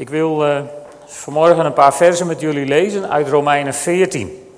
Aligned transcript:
Ik 0.00 0.08
wil 0.08 0.46
uh, 0.46 0.60
vanmorgen 1.06 1.64
een 1.64 1.72
paar 1.72 1.94
versen 1.94 2.26
met 2.26 2.40
jullie 2.40 2.66
lezen 2.66 3.10
uit 3.10 3.28
Romeinen 3.28 3.74
14. 3.74 4.50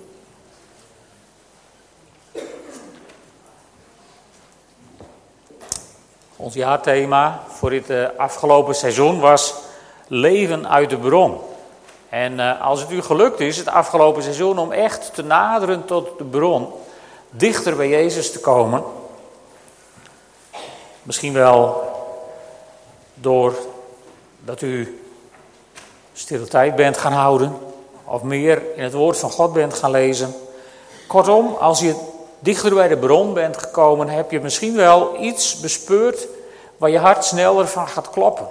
Ons 6.36 6.54
jaarthema 6.54 7.42
voor 7.48 7.70
dit 7.70 7.90
uh, 7.90 8.08
afgelopen 8.16 8.74
seizoen 8.74 9.20
was 9.20 9.54
leven 10.06 10.68
uit 10.68 10.90
de 10.90 10.98
bron. 10.98 11.40
En 12.08 12.32
uh, 12.32 12.60
als 12.60 12.80
het 12.80 12.90
u 12.90 13.02
gelukt 13.02 13.40
is, 13.40 13.56
het 13.56 13.68
afgelopen 13.68 14.22
seizoen, 14.22 14.58
om 14.58 14.72
echt 14.72 15.14
te 15.14 15.22
naderen 15.22 15.84
tot 15.84 16.18
de 16.18 16.24
bron, 16.24 16.68
dichter 17.30 17.76
bij 17.76 17.88
Jezus 17.88 18.32
te 18.32 18.40
komen, 18.40 18.84
misschien 21.02 21.32
wel 21.32 21.82
door 23.14 23.54
dat 24.44 24.62
u 24.62 25.01
stille 26.12 26.46
tijd 26.46 26.76
bent 26.76 26.96
gaan 26.96 27.12
houden, 27.12 27.58
of 28.04 28.22
meer 28.22 28.62
in 28.76 28.82
het 28.82 28.92
woord 28.92 29.18
van 29.18 29.30
God 29.30 29.52
bent 29.52 29.74
gaan 29.74 29.90
lezen. 29.90 30.34
Kortom, 31.06 31.54
als 31.60 31.80
je 31.80 31.94
dichter 32.38 32.74
bij 32.74 32.88
de 32.88 32.96
bron 32.96 33.34
bent 33.34 33.56
gekomen, 33.56 34.08
heb 34.08 34.30
je 34.30 34.40
misschien 34.40 34.76
wel 34.76 35.20
iets 35.20 35.60
bespeurd 35.60 36.28
waar 36.76 36.90
je 36.90 36.98
hart 36.98 37.24
sneller 37.24 37.66
van 37.66 37.88
gaat 37.88 38.10
kloppen. 38.10 38.46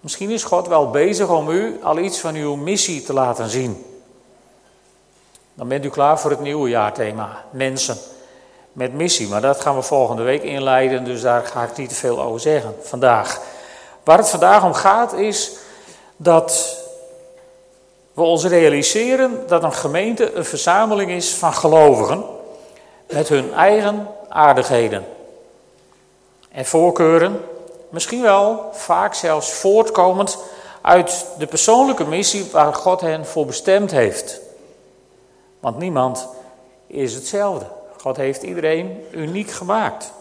Misschien 0.00 0.30
is 0.30 0.44
God 0.44 0.68
wel 0.68 0.90
bezig 0.90 1.28
om 1.28 1.50
u 1.50 1.78
al 1.82 1.98
iets 1.98 2.18
van 2.18 2.34
uw 2.34 2.54
missie 2.54 3.02
te 3.02 3.12
laten 3.12 3.48
zien. 3.48 3.84
Dan 5.54 5.68
bent 5.68 5.84
u 5.84 5.88
klaar 5.88 6.20
voor 6.20 6.30
het 6.30 6.40
nieuwe 6.40 6.68
jaarthema, 6.68 7.44
mensen 7.50 7.96
met 8.72 8.94
missie. 8.94 9.28
Maar 9.28 9.40
dat 9.40 9.60
gaan 9.60 9.74
we 9.74 9.82
volgende 9.82 10.22
week 10.22 10.42
inleiden, 10.42 11.04
dus 11.04 11.20
daar 11.20 11.46
ga 11.46 11.62
ik 11.62 11.76
niet 11.76 11.88
te 11.88 11.94
veel 11.94 12.22
over 12.22 12.40
zeggen 12.40 12.74
vandaag. 12.82 13.40
Waar 14.04 14.18
het 14.18 14.28
vandaag 14.28 14.64
om 14.64 14.74
gaat 14.74 15.12
is 15.12 15.52
dat 16.22 16.78
we 18.12 18.22
ons 18.22 18.44
realiseren 18.44 19.44
dat 19.46 19.62
een 19.62 19.72
gemeente 19.72 20.32
een 20.32 20.44
verzameling 20.44 21.10
is 21.10 21.34
van 21.34 21.52
gelovigen 21.54 22.24
met 23.08 23.28
hun 23.28 23.52
eigen 23.54 24.08
aardigheden 24.28 25.04
en 26.52 26.66
voorkeuren, 26.66 27.40
misschien 27.88 28.22
wel 28.22 28.68
vaak 28.72 29.14
zelfs 29.14 29.52
voortkomend 29.52 30.38
uit 30.80 31.26
de 31.38 31.46
persoonlijke 31.46 32.04
missie 32.04 32.48
waar 32.52 32.74
God 32.74 33.00
hen 33.00 33.26
voor 33.26 33.46
bestemd 33.46 33.90
heeft. 33.90 34.40
Want 35.60 35.78
niemand 35.78 36.28
is 36.86 37.14
hetzelfde. 37.14 37.66
God 38.00 38.16
heeft 38.16 38.42
iedereen 38.42 39.04
uniek 39.10 39.50
gemaakt. 39.50 40.12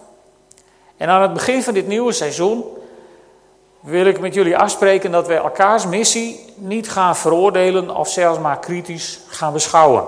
En 0.98 1.10
aan 1.10 1.22
het 1.22 1.34
begin 1.34 1.64
van 1.64 1.74
dit 1.74 1.88
nieuwe 1.88 2.12
seizoen 2.12 2.64
wil 3.80 4.06
ik 4.06 4.20
met 4.20 4.34
jullie 4.34 4.58
afspreken 4.58 5.12
dat 5.12 5.28
wij 5.28 5.38
elkaars 5.38 5.86
missie 5.86 6.46
niet 6.56 6.90
gaan 6.90 7.16
veroordelen 7.16 7.96
of 7.96 8.10
zelfs 8.10 8.40
maar 8.40 8.60
kritisch 8.60 9.20
gaan 9.28 9.54
beschouwen. 9.54 10.04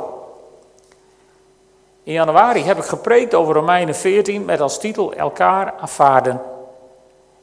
In 2.03 2.13
januari 2.13 2.63
heb 2.63 2.77
ik 2.77 2.83
gepreekt 2.83 3.33
over 3.33 3.53
Romeinen 3.53 3.95
14 3.95 4.45
met 4.45 4.61
als 4.61 4.79
titel 4.79 5.13
elkaar 5.13 5.73
aanvaarden. 5.79 6.41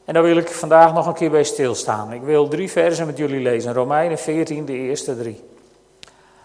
En 0.05 0.13
daar 0.13 0.23
wil 0.23 0.37
ik 0.37 0.49
vandaag 0.49 0.93
nog 0.93 1.07
een 1.07 1.13
keer 1.13 1.29
bij 1.29 1.43
stilstaan. 1.43 2.13
Ik 2.13 2.21
wil 2.21 2.47
drie 2.47 2.71
versen 2.71 3.05
met 3.05 3.17
jullie 3.17 3.41
lezen. 3.41 3.73
Romeinen 3.73 4.17
14, 4.17 4.65
de 4.65 4.73
eerste 4.73 5.17
drie. 5.17 5.43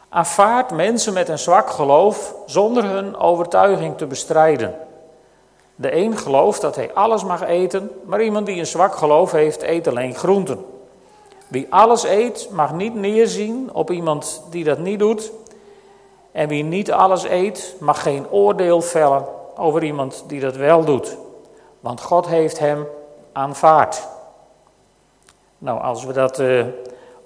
Aanvaard 0.08 0.70
mensen 0.70 1.12
met 1.12 1.28
een 1.28 1.38
zwak 1.38 1.70
geloof 1.70 2.34
zonder 2.46 2.84
hun 2.84 3.16
overtuiging 3.16 3.96
te 3.96 4.06
bestrijden. 4.06 4.74
De 5.76 5.96
een 5.96 6.16
gelooft 6.16 6.60
dat 6.60 6.76
hij 6.76 6.92
alles 6.92 7.24
mag 7.24 7.42
eten, 7.42 7.90
maar 8.04 8.22
iemand 8.22 8.46
die 8.46 8.58
een 8.58 8.66
zwak 8.66 8.94
geloof 8.94 9.32
heeft, 9.32 9.62
eet 9.62 9.88
alleen 9.88 10.14
groenten. 10.14 10.64
Wie 11.48 11.66
alles 11.70 12.04
eet, 12.04 12.48
mag 12.50 12.72
niet 12.72 12.94
neerzien 12.94 13.70
op 13.72 13.90
iemand 13.90 14.42
die 14.50 14.64
dat 14.64 14.78
niet 14.78 14.98
doet. 14.98 15.32
En 16.32 16.48
wie 16.48 16.64
niet 16.64 16.92
alles 16.92 17.24
eet, 17.24 17.74
mag 17.80 18.02
geen 18.02 18.30
oordeel 18.30 18.80
vellen 18.80 19.24
over 19.56 19.84
iemand 19.84 20.24
die 20.26 20.40
dat 20.40 20.56
wel 20.56 20.84
doet. 20.84 21.16
Want 21.80 22.00
God 22.00 22.26
heeft 22.26 22.58
hem 22.58 22.86
aanvaard. 23.32 24.08
Nou, 25.58 25.80
als 25.80 26.04
we 26.04 26.12
dat 26.12 26.40
uh, 26.40 26.64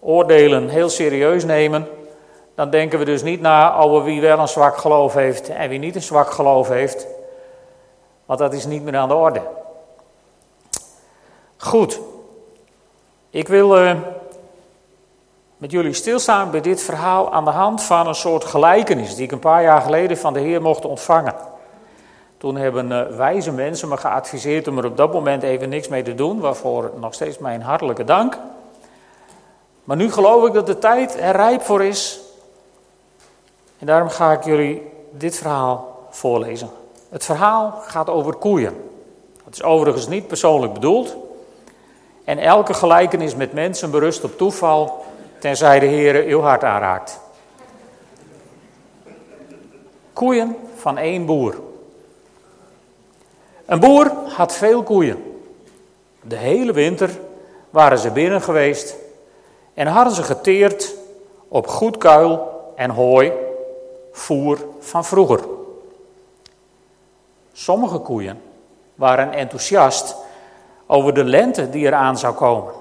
oordelen 0.01 0.69
heel 0.69 0.89
serieus 0.89 1.45
nemen, 1.45 1.89
dan 2.55 2.71
denken 2.71 2.99
we 2.99 3.05
dus 3.05 3.23
niet 3.23 3.41
na 3.41 3.77
over 3.77 4.05
wie 4.05 4.21
wel 4.21 4.39
een 4.39 4.49
zwak 4.49 4.77
geloof 4.77 5.15
heeft 5.15 5.49
en 5.49 5.69
wie 5.69 5.79
niet 5.79 5.95
een 5.95 6.03
zwak 6.03 6.31
geloof 6.31 6.69
heeft. 6.69 7.07
Want 8.29 8.41
dat 8.41 8.53
is 8.53 8.67
niet 8.67 8.83
meer 8.83 8.97
aan 8.97 9.09
de 9.09 9.15
orde. 9.15 9.43
Goed. 11.57 12.01
Ik 13.31 13.49
wil 13.49 13.83
uh, 13.83 13.97
met 15.57 15.71
jullie 15.71 15.93
stilstaan 15.93 16.51
bij 16.51 16.61
dit 16.61 16.83
verhaal 16.83 17.33
aan 17.33 17.45
de 17.45 17.51
hand 17.51 17.83
van 17.83 18.07
een 18.07 18.15
soort 18.15 18.45
gelijkenis 18.45 19.15
die 19.15 19.25
ik 19.25 19.33
een 19.33 19.39
paar 19.39 19.63
jaar 19.63 19.81
geleden 19.81 20.19
van 20.19 20.33
de 20.33 20.41
Heer 20.41 20.63
mocht 20.63 20.85
ontvangen. 20.85 21.35
Toen 22.39 22.57
hebben 22.57 22.91
uh, 22.91 23.17
wijze 23.17 23.53
mensen 23.53 23.89
me 23.89 23.97
geadviseerd 23.97 24.69
om 24.69 24.79
er 24.79 24.87
op 24.87 24.97
dat 24.97 25.13
moment 25.13 25.43
even 25.43 25.69
niks 25.69 25.89
mee 25.89 26.03
te 26.03 26.15
doen, 26.15 26.41
waarvoor 26.41 26.93
nog 27.01 27.15
steeds 27.15 27.39
mijn 27.39 27.63
hartelijke 27.63 28.05
dank. 28.05 28.39
Maar 29.85 29.97
nu 29.97 30.13
geloof 30.13 30.47
ik 30.47 30.53
dat 30.53 30.67
de 30.67 30.79
tijd 30.79 31.17
er 31.21 31.37
rijp 31.37 31.63
voor 31.63 31.85
is. 31.85 32.21
En 33.79 33.87
daarom 33.87 34.09
ga 34.09 34.33
ik 34.33 34.45
jullie 34.45 34.93
dit 35.11 35.37
verhaal 35.37 36.07
voorlezen. 36.11 36.71
Het 37.09 37.25
verhaal 37.25 37.83
gaat 37.87 38.09
over 38.09 38.35
koeien. 38.35 38.91
Het 39.45 39.55
is 39.55 39.63
overigens 39.63 40.09
niet 40.09 40.27
persoonlijk 40.27 40.73
bedoeld. 40.73 41.17
En 42.25 42.39
elke 42.39 42.75
gelijkenis 42.75 43.35
met 43.35 43.53
mensen 43.53 43.91
berust 43.91 44.25
op 44.25 44.39
toeval, 44.39 45.05
tenzij 45.39 45.79
de 45.79 45.87
Heer 45.87 46.25
uw 46.25 46.41
hart 46.41 46.65
aanraakt. 46.65 47.21
Koeien 50.13 50.57
van 50.77 50.99
één 50.99 51.27
boer. 51.27 51.55
Een 53.67 53.81
boer 53.81 54.13
had 54.29 54.53
veel 54.53 54.83
koeien. 54.83 55.41
De 56.23 56.37
hele 56.37 56.73
winter 56.73 57.11
waren 57.71 57.99
ze 57.99 58.11
binnen 58.11 58.43
geweest 58.43 58.97
en 59.75 59.87
hadden 59.87 60.15
ze 60.15 60.23
geteerd 60.23 60.95
op 61.49 61.67
goed 61.67 61.97
kuil 61.97 62.49
en 62.77 62.91
hooi, 62.91 63.33
voer 64.13 64.59
van 64.79 65.05
vroeger. 65.05 65.58
Sommige 67.59 67.99
koeien 67.99 68.43
waren 68.95 69.33
enthousiast 69.33 70.17
over 70.87 71.15
de 71.15 71.25
lente 71.25 71.71
die 71.71 71.87
eraan 71.87 72.19
zou 72.19 72.35
komen. 72.35 72.73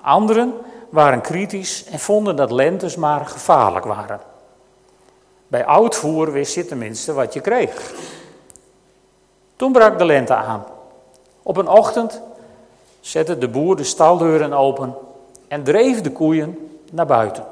Anderen 0.00 0.54
waren 0.88 1.20
kritisch 1.20 1.84
en 1.84 1.98
vonden 1.98 2.36
dat 2.36 2.50
lentes 2.50 2.96
maar 2.96 3.26
gevaarlijk 3.26 3.84
waren. 3.84 4.20
Bij 5.48 5.64
oud 5.64 5.96
voer 5.96 6.32
wist 6.32 6.54
je 6.54 6.64
tenminste 6.64 7.12
wat 7.12 7.32
je 7.32 7.40
kreeg. 7.40 7.92
Toen 9.56 9.72
brak 9.72 9.98
de 9.98 10.04
lente 10.04 10.34
aan. 10.34 10.64
Op 11.42 11.56
een 11.56 11.68
ochtend 11.68 12.20
zette 13.00 13.38
de 13.38 13.48
boer 13.48 13.76
de 13.76 13.84
staldeuren 13.84 14.52
open 14.52 14.94
en 15.48 15.62
dreef 15.62 16.00
de 16.00 16.12
koeien 16.12 16.80
naar 16.90 17.06
buiten. 17.06 17.46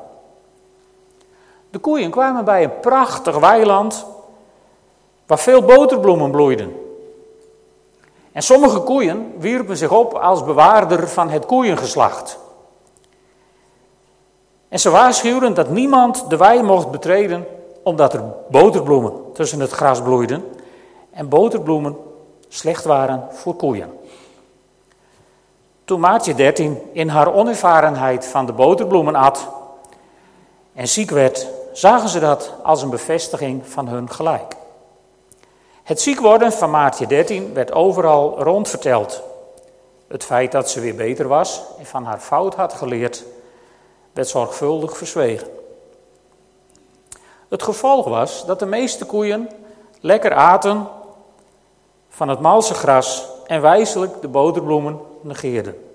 De 1.70 1.78
koeien 1.78 2.10
kwamen 2.10 2.44
bij 2.44 2.64
een 2.64 2.80
prachtig 2.80 3.38
weiland 3.38 4.06
waar 5.30 5.38
veel 5.38 5.62
boterbloemen 5.62 6.30
bloeiden. 6.30 6.76
En 8.32 8.42
sommige 8.42 8.80
koeien 8.80 9.32
wierpen 9.38 9.76
zich 9.76 9.90
op 9.90 10.14
als 10.14 10.44
bewaarder 10.44 11.08
van 11.08 11.28
het 11.28 11.46
koeiengeslacht. 11.46 12.38
En 14.68 14.80
ze 14.80 14.90
waarschuwden 14.90 15.54
dat 15.54 15.68
niemand 15.68 16.30
de 16.30 16.36
wei 16.36 16.62
mocht 16.62 16.90
betreden, 16.90 17.46
omdat 17.82 18.12
er 18.12 18.22
boterbloemen 18.48 19.12
tussen 19.32 19.60
het 19.60 19.70
gras 19.70 20.02
bloeiden 20.02 20.44
en 21.10 21.28
boterbloemen 21.28 21.96
slecht 22.48 22.84
waren 22.84 23.26
voor 23.30 23.54
koeien. 23.54 23.92
Toen 25.84 26.00
Maatje 26.00 26.34
13 26.34 26.78
in 26.92 27.08
haar 27.08 27.34
onervarenheid 27.34 28.26
van 28.26 28.46
de 28.46 28.52
boterbloemen 28.52 29.14
at 29.14 29.48
en 30.72 30.88
ziek 30.88 31.10
werd, 31.10 31.46
zagen 31.72 32.08
ze 32.08 32.18
dat 32.20 32.52
als 32.62 32.82
een 32.82 32.90
bevestiging 32.90 33.66
van 33.66 33.88
hun 33.88 34.10
gelijk. 34.10 34.58
Het 35.90 36.00
ziek 36.00 36.20
worden 36.20 36.52
van 36.52 36.70
Maartje 36.70 37.06
13 37.06 37.54
werd 37.54 37.72
overal 37.72 38.42
rond 38.42 38.68
verteld. 38.68 39.22
Het 40.08 40.24
feit 40.24 40.52
dat 40.52 40.70
ze 40.70 40.80
weer 40.80 40.94
beter 40.94 41.28
was 41.28 41.62
en 41.78 41.86
van 41.86 42.04
haar 42.04 42.18
fout 42.18 42.54
had 42.54 42.72
geleerd, 42.72 43.24
werd 44.12 44.28
zorgvuldig 44.28 44.96
verzwegen. 44.96 45.48
Het 47.48 47.62
gevolg 47.62 48.08
was 48.08 48.46
dat 48.46 48.58
de 48.58 48.66
meeste 48.66 49.04
koeien 49.04 49.48
lekker 50.00 50.34
aten 50.34 50.88
van 52.08 52.28
het 52.28 52.40
malse 52.40 52.74
gras 52.74 53.26
en 53.46 53.60
wijselijk 53.60 54.20
de 54.20 54.28
boterbloemen 54.28 55.00
negeerden. 55.20 55.90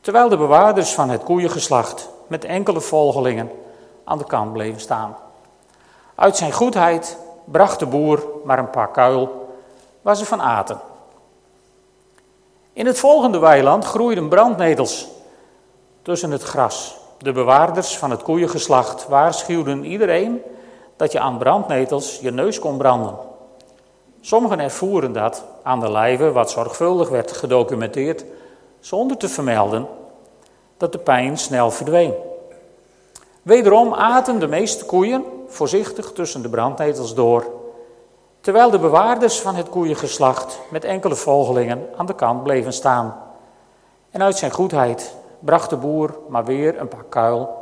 Terwijl 0.00 0.28
de 0.28 0.36
bewaarders 0.36 0.92
van 0.92 1.10
het 1.10 1.22
koeiengeslacht 1.22 2.08
met 2.26 2.44
enkele 2.44 2.80
volgelingen 2.80 3.50
aan 4.04 4.18
de 4.18 4.26
kant 4.26 4.52
bleven 4.52 4.80
staan. 4.80 5.16
Uit 6.14 6.36
zijn 6.36 6.52
goedheid 6.52 7.18
bracht 7.50 7.78
de 7.78 7.86
boer 7.86 8.24
maar 8.44 8.58
een 8.58 8.70
paar 8.70 8.90
kuil 8.90 9.48
waar 10.02 10.16
ze 10.16 10.24
van 10.24 10.42
aten. 10.42 10.80
In 12.72 12.86
het 12.86 12.98
volgende 12.98 13.38
weiland 13.38 13.84
groeiden 13.84 14.28
brandnetels, 14.28 15.08
tussen 16.02 16.30
het 16.30 16.42
gras. 16.42 16.98
De 17.18 17.32
bewaarders 17.32 17.98
van 17.98 18.10
het 18.10 18.22
koeiengeslacht 18.22 19.08
waarschuwden 19.08 19.84
iedereen 19.84 20.42
dat 20.96 21.12
je 21.12 21.20
aan 21.20 21.38
brandnetels 21.38 22.18
je 22.20 22.30
neus 22.30 22.58
kon 22.58 22.76
branden. 22.76 23.14
Sommigen 24.20 24.60
ervoeren 24.60 25.12
dat 25.12 25.44
aan 25.62 25.80
de 25.80 25.90
lijve, 25.90 26.32
wat 26.32 26.50
zorgvuldig 26.50 27.08
werd 27.08 27.32
gedocumenteerd, 27.32 28.24
zonder 28.80 29.16
te 29.16 29.28
vermelden 29.28 29.86
dat 30.76 30.92
de 30.92 30.98
pijn 30.98 31.38
snel 31.38 31.70
verdween. 31.70 32.14
Wederom 33.42 33.94
aten 33.94 34.38
de 34.38 34.46
meeste 34.46 34.84
koeien 34.84 35.24
voorzichtig 35.50 36.12
tussen 36.12 36.42
de 36.42 36.48
brandnetels 36.48 37.14
door, 37.14 37.46
terwijl 38.40 38.70
de 38.70 38.78
bewaarders 38.78 39.40
van 39.40 39.54
het 39.54 39.68
koeiengeslacht 39.68 40.58
met 40.70 40.84
enkele 40.84 41.14
volgelingen 41.14 41.88
aan 41.96 42.06
de 42.06 42.14
kant 42.14 42.42
bleven 42.42 42.72
staan. 42.72 43.16
En 44.10 44.22
uit 44.22 44.36
zijn 44.36 44.50
goedheid 44.50 45.14
bracht 45.38 45.70
de 45.70 45.76
boer 45.76 46.18
maar 46.28 46.44
weer 46.44 46.80
een 46.80 46.88
paar 46.88 47.04
kuil 47.08 47.58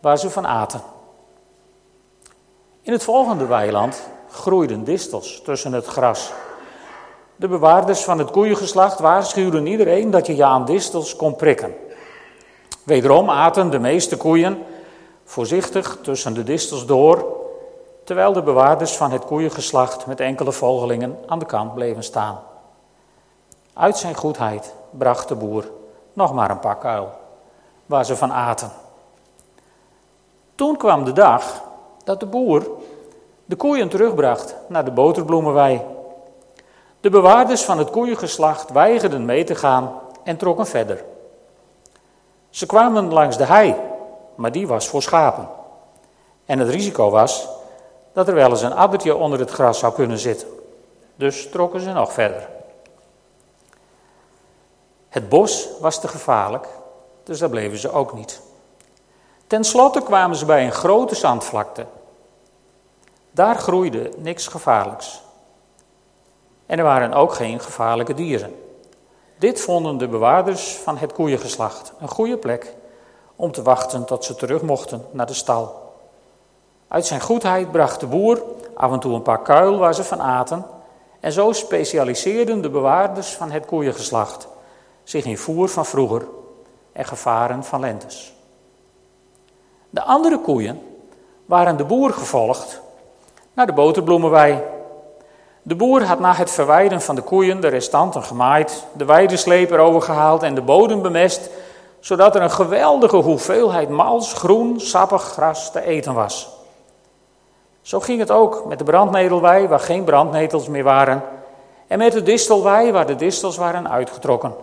waar 0.00 0.18
ze 0.18 0.30
van 0.30 0.46
aten. 0.46 0.80
In 2.82 2.92
het 2.92 3.04
volgende 3.04 3.46
weiland 3.46 4.02
groeiden 4.30 4.84
distels 4.84 5.40
tussen 5.44 5.72
het 5.72 5.86
gras. 5.86 6.32
De 7.36 7.48
bewaarders 7.48 8.04
van 8.04 8.18
het 8.18 8.30
koeiengeslacht 8.30 8.98
waarschuwden 8.98 9.66
iedereen 9.66 10.10
dat 10.10 10.26
je 10.26 10.36
je 10.36 10.44
aan 10.44 10.64
distels 10.64 11.16
kon 11.16 11.36
prikken. 11.36 11.74
Wederom 12.84 13.30
aten 13.30 13.70
de 13.70 13.78
meeste 13.78 14.16
koeien 14.16 14.62
voorzichtig 15.32 15.98
tussen 16.02 16.34
de 16.34 16.42
distels 16.42 16.86
door, 16.86 17.26
terwijl 18.04 18.32
de 18.32 18.42
bewaarders 18.42 18.96
van 18.96 19.10
het 19.10 19.24
koeiengeslacht 19.24 20.06
met 20.06 20.20
enkele 20.20 20.52
volgelingen 20.52 21.18
aan 21.26 21.38
de 21.38 21.44
kant 21.44 21.74
bleven 21.74 22.02
staan. 22.02 22.40
Uit 23.72 23.96
zijn 23.96 24.14
goedheid 24.14 24.74
bracht 24.90 25.28
de 25.28 25.34
boer 25.34 25.70
nog 26.12 26.34
maar 26.34 26.50
een 26.50 26.58
paar 26.58 26.78
kuil, 26.78 27.10
waar 27.86 28.04
ze 28.04 28.16
van 28.16 28.32
aten. 28.32 28.70
Toen 30.54 30.76
kwam 30.76 31.04
de 31.04 31.12
dag 31.12 31.62
dat 32.04 32.20
de 32.20 32.26
boer 32.26 32.70
de 33.44 33.56
koeien 33.56 33.88
terugbracht 33.88 34.54
naar 34.66 34.84
de 34.84 34.90
boterbloemenwei. 34.90 35.82
De 37.00 37.10
bewaarders 37.10 37.62
van 37.62 37.78
het 37.78 37.90
koeiengeslacht 37.90 38.70
weigerden 38.70 39.24
mee 39.24 39.44
te 39.44 39.54
gaan 39.54 39.92
en 40.24 40.36
trokken 40.36 40.66
verder. 40.66 41.04
Ze 42.50 42.66
kwamen 42.66 43.12
langs 43.12 43.36
de 43.36 43.44
hei, 43.44 43.76
maar 44.42 44.52
die 44.52 44.66
was 44.66 44.88
voor 44.88 45.02
schapen. 45.02 45.48
En 46.44 46.58
het 46.58 46.68
risico 46.68 47.10
was 47.10 47.48
dat 48.12 48.28
er 48.28 48.34
wel 48.34 48.50
eens 48.50 48.62
een 48.62 48.72
addertje 48.72 49.16
onder 49.16 49.38
het 49.38 49.50
gras 49.50 49.78
zou 49.78 49.92
kunnen 49.92 50.18
zitten. 50.18 50.48
Dus 51.16 51.48
trokken 51.50 51.80
ze 51.80 51.92
nog 51.92 52.12
verder. 52.12 52.48
Het 55.08 55.28
bos 55.28 55.68
was 55.80 56.00
te 56.00 56.08
gevaarlijk, 56.08 56.68
dus 57.24 57.38
daar 57.38 57.48
bleven 57.48 57.78
ze 57.78 57.92
ook 57.92 58.12
niet. 58.12 58.40
Ten 59.46 59.64
slotte 59.64 60.02
kwamen 60.02 60.36
ze 60.36 60.44
bij 60.44 60.64
een 60.64 60.72
grote 60.72 61.14
zandvlakte. 61.14 61.86
Daar 63.30 63.56
groeide 63.56 64.10
niks 64.16 64.46
gevaarlijks. 64.46 65.22
En 66.66 66.78
er 66.78 66.84
waren 66.84 67.12
ook 67.12 67.34
geen 67.34 67.60
gevaarlijke 67.60 68.14
dieren. 68.14 68.62
Dit 69.38 69.60
vonden 69.60 69.98
de 69.98 70.08
bewaarders 70.08 70.76
van 70.76 70.96
het 70.96 71.12
koeiengeslacht 71.12 71.92
een 72.00 72.08
goede 72.08 72.36
plek 72.36 72.74
om 73.36 73.52
te 73.52 73.62
wachten 73.62 74.04
tot 74.04 74.24
ze 74.24 74.34
terug 74.34 74.62
mochten 74.62 75.04
naar 75.10 75.26
de 75.26 75.34
stal. 75.34 75.94
Uit 76.88 77.06
zijn 77.06 77.20
goedheid 77.20 77.72
bracht 77.72 78.00
de 78.00 78.06
boer 78.06 78.42
af 78.74 78.92
en 78.92 79.00
toe 79.00 79.14
een 79.14 79.22
paar 79.22 79.42
kuil 79.42 79.78
waar 79.78 79.94
ze 79.94 80.04
van 80.04 80.20
aten, 80.20 80.64
en 81.20 81.32
zo 81.32 81.52
specialiseerden 81.52 82.62
de 82.62 82.70
bewaarders 82.70 83.32
van 83.32 83.50
het 83.50 83.66
koeiengeslacht 83.66 84.48
zich 85.04 85.24
in 85.24 85.38
voer 85.38 85.68
van 85.68 85.86
vroeger 85.86 86.26
en 86.92 87.04
gevaren 87.04 87.64
van 87.64 87.80
lentes. 87.80 88.34
De 89.90 90.02
andere 90.02 90.38
koeien 90.38 90.82
waren 91.46 91.76
de 91.76 91.84
boer 91.84 92.12
gevolgd 92.12 92.80
naar 93.52 93.66
de 93.66 93.72
boterbloemenwei. 93.72 94.62
De 95.62 95.74
boer 95.74 96.02
had 96.04 96.20
na 96.20 96.34
het 96.34 96.50
verwijden 96.50 97.00
van 97.00 97.14
de 97.14 97.22
koeien 97.22 97.60
de 97.60 97.68
restanten 97.68 98.22
gemaaid, 98.22 98.84
de 98.96 99.04
weidesleep 99.04 99.70
erover 99.70 100.02
gehaald 100.02 100.42
en 100.42 100.54
de 100.54 100.62
bodem 100.62 101.02
bemest, 101.02 101.50
zodat 102.02 102.34
er 102.34 102.42
een 102.42 102.50
geweldige 102.50 103.16
hoeveelheid 103.16 103.88
mals, 103.88 104.32
groen, 104.32 104.80
sappig 104.80 105.22
gras 105.22 105.72
te 105.72 105.84
eten 105.84 106.14
was. 106.14 106.48
Zo 107.82 108.00
ging 108.00 108.18
het 108.18 108.30
ook 108.30 108.64
met 108.66 108.78
de 108.78 108.84
brandnetelwei, 108.84 109.68
waar 109.68 109.80
geen 109.80 110.04
brandnetels 110.04 110.68
meer 110.68 110.84
waren, 110.84 111.22
en 111.86 111.98
met 111.98 112.12
de 112.12 112.22
distelwei, 112.22 112.92
waar 112.92 113.06
de 113.06 113.14
distels 113.14 113.56
waren 113.56 113.90
uitgetrokken. 113.90 114.54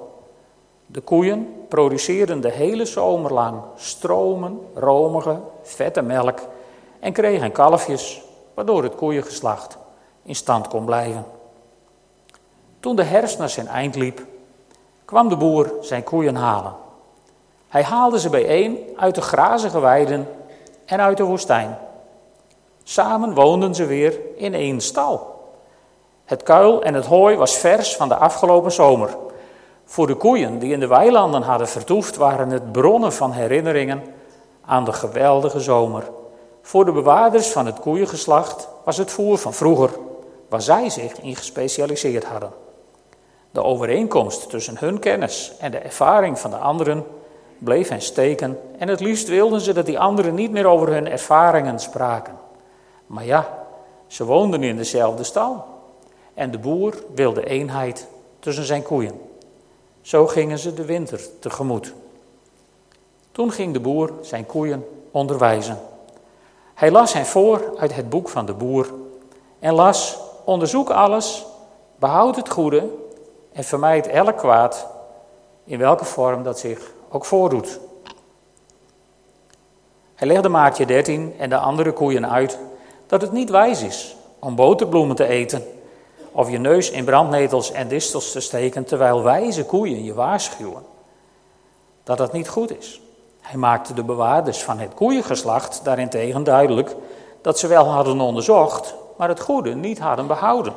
De 0.86 1.02
koeien 1.02 1.66
produceerden 1.68 2.42
de 2.42 2.52
hele 2.52 2.86
zomer 2.86 3.34
lang 3.34 3.62
stromen, 3.76 4.60
romige, 4.74 5.40
vette 5.62 6.02
melk 6.02 6.40
en 7.00 7.14
kregen 7.14 7.52
kalfjes, 7.52 8.22
waardoor 8.54 8.84
het 8.84 8.96
koeiengeslacht 8.96 9.78
in 10.24 10.36
stand 10.36 10.68
kon 10.68 10.86
blijven. 10.86 11.26
Toen 12.80 12.96
de 12.96 13.04
herfst 13.04 13.38
naar 13.38 13.50
zijn 13.50 13.68
eind 13.68 13.96
liep, 13.96 14.26
kwam 15.06 15.30
de 15.30 15.38
boer 15.38 15.74
zijn 15.82 16.04
koeien 16.04 16.36
halen. 16.36 16.88
Hij 17.70 17.84
haalde 17.84 18.20
ze 18.20 18.30
bijeen 18.30 18.78
uit 18.96 19.16
de 19.16 19.22
grazige 19.22 19.80
weiden 19.80 20.28
en 20.86 21.00
uit 21.00 21.18
de 21.18 21.24
woestijn. 21.24 21.78
Samen 22.84 23.34
woonden 23.34 23.76
ze 23.76 23.86
weer 23.86 24.20
in 24.36 24.54
één 24.54 24.82
stal. 24.82 25.38
Het 26.26 26.44
kuil 26.44 26.84
en 26.84 26.94
het 26.94 27.06
hooi 27.06 27.36
was 27.36 27.58
vers 27.58 27.96
van 27.96 28.08
de 28.08 28.16
afgelopen 28.16 28.72
zomer. 28.72 29.18
Voor 29.86 30.08
de 30.08 30.16
koeien 30.16 30.60
die 30.60 30.74
in 30.74 30.80
de 30.80 30.88
weilanden 30.88 31.42
hadden 31.42 31.68
vertoefd, 31.68 32.16
waren 32.16 32.50
het 32.50 32.72
bronnen 32.72 33.14
van 33.14 33.32
herinneringen 33.32 34.04
aan 34.66 34.84
de 34.86 34.94
geweldige 34.94 35.60
zomer. 35.60 36.04
Voor 36.62 36.86
de 36.86 36.92
bewaarders 36.92 37.48
van 37.48 37.66
het 37.66 37.80
koeiengeslacht 37.80 38.68
was 38.84 38.98
het 38.98 39.12
voer 39.12 39.38
van 39.38 39.54
vroeger, 39.54 39.90
waar 40.50 40.62
zij 40.62 40.90
zich 40.90 41.22
in 41.22 41.36
gespecialiseerd 41.36 42.26
hadden. 42.26 42.52
De 43.52 43.64
overeenkomst 43.64 44.50
tussen 44.50 44.78
hun 44.80 45.00
kennis 45.00 45.54
en 45.60 45.72
de 45.72 45.78
ervaring 45.78 46.40
van 46.40 46.52
de 46.52 46.58
anderen 46.58 47.06
bleef 47.60 47.90
hen 47.90 48.02
steken 48.02 48.60
en 48.78 48.88
het 48.88 49.00
liefst 49.00 49.28
wilden 49.28 49.62
ze 49.62 49.74
dat 49.74 49.86
die 49.86 50.00
anderen 50.00 50.36
niet 50.36 50.52
meer 50.52 50.66
over 50.66 50.88
hun 50.88 51.08
ervaringen 51.08 51.80
spraken. 51.80 52.38
Maar 53.06 53.26
ja, 53.26 53.66
ze 54.08 54.26
woonden 54.26 54.64
in 54.64 54.78
dezelfde 54.78 55.24
stal 55.24 55.66
en 56.34 56.52
de 56.52 56.58
boer 56.58 56.94
wilde 57.16 57.46
eenheid 57.46 58.08
tussen 58.40 58.64
zijn 58.64 58.84
koeien. 58.84 59.22
Zo 60.02 60.28
gingen 60.28 60.60
ze 60.60 60.74
de 60.74 60.86
winter 60.86 61.22
tegemoet. 61.40 61.94
Toen 63.32 63.52
ging 63.52 63.74
de 63.74 63.80
boer 63.80 64.12
zijn 64.22 64.46
koeien 64.46 64.86
onderwijzen. 65.12 65.80
Hij 66.74 66.92
las 66.92 67.14
hen 67.14 67.26
voor 67.26 67.74
uit 67.78 67.96
het 67.96 68.10
boek 68.10 68.30
van 68.30 68.46
de 68.46 68.54
boer 68.54 68.94
en 69.60 69.74
las: 69.74 70.20
Onderzoek 70.46 70.90
alles, 70.90 71.46
behoud 71.96 72.36
het 72.36 72.50
goede 72.50 72.90
en 73.52 73.64
vermijd 73.64 74.08
elk 74.08 74.38
kwaad, 74.38 74.88
in 75.64 75.78
welke 75.78 76.06
vorm 76.06 76.44
dat 76.44 76.60
zich 76.60 76.92
ook 77.10 77.26
voordoet. 77.26 77.80
Hij 80.16 80.28
legde 80.28 80.50
maatje 80.50 80.86
13 80.86 81.36
en 81.38 81.50
de 81.50 81.58
andere 81.58 81.92
koeien 81.92 82.30
uit 82.30 82.60
dat 83.08 83.22
het 83.22 83.32
niet 83.32 83.50
wijs 83.50 83.82
is 83.82 84.16
om 84.40 84.56
boterbloemen 84.56 85.16
te 85.16 85.28
eten 85.28 85.64
of 86.32 86.50
je 86.50 86.58
neus 86.58 86.90
in 86.90 87.06
brandnetels 87.06 87.72
en 87.72 87.88
distels 87.88 88.32
te 88.32 88.40
steken 88.40 88.84
terwijl 88.84 89.24
wijze 89.24 89.66
koeien 89.66 90.04
je 90.04 90.14
waarschuwen. 90.14 90.86
Dat 92.04 92.18
dat 92.18 92.34
niet 92.34 92.50
goed 92.50 92.78
is. 92.78 93.02
Hij 93.42 93.58
maakte 93.60 93.94
de 93.94 94.04
bewaarders 94.04 94.64
van 94.64 94.80
het 94.80 94.94
koeiengeslacht 94.94 95.84
daarentegen 95.84 96.44
duidelijk 96.44 96.96
dat 97.42 97.60
ze 97.60 97.68
wel 97.68 97.86
hadden 97.86 98.22
onderzocht, 98.22 98.96
maar 99.18 99.28
het 99.28 99.40
goede 99.40 99.76
niet 99.76 100.00
hadden 100.00 100.28
behouden. 100.28 100.74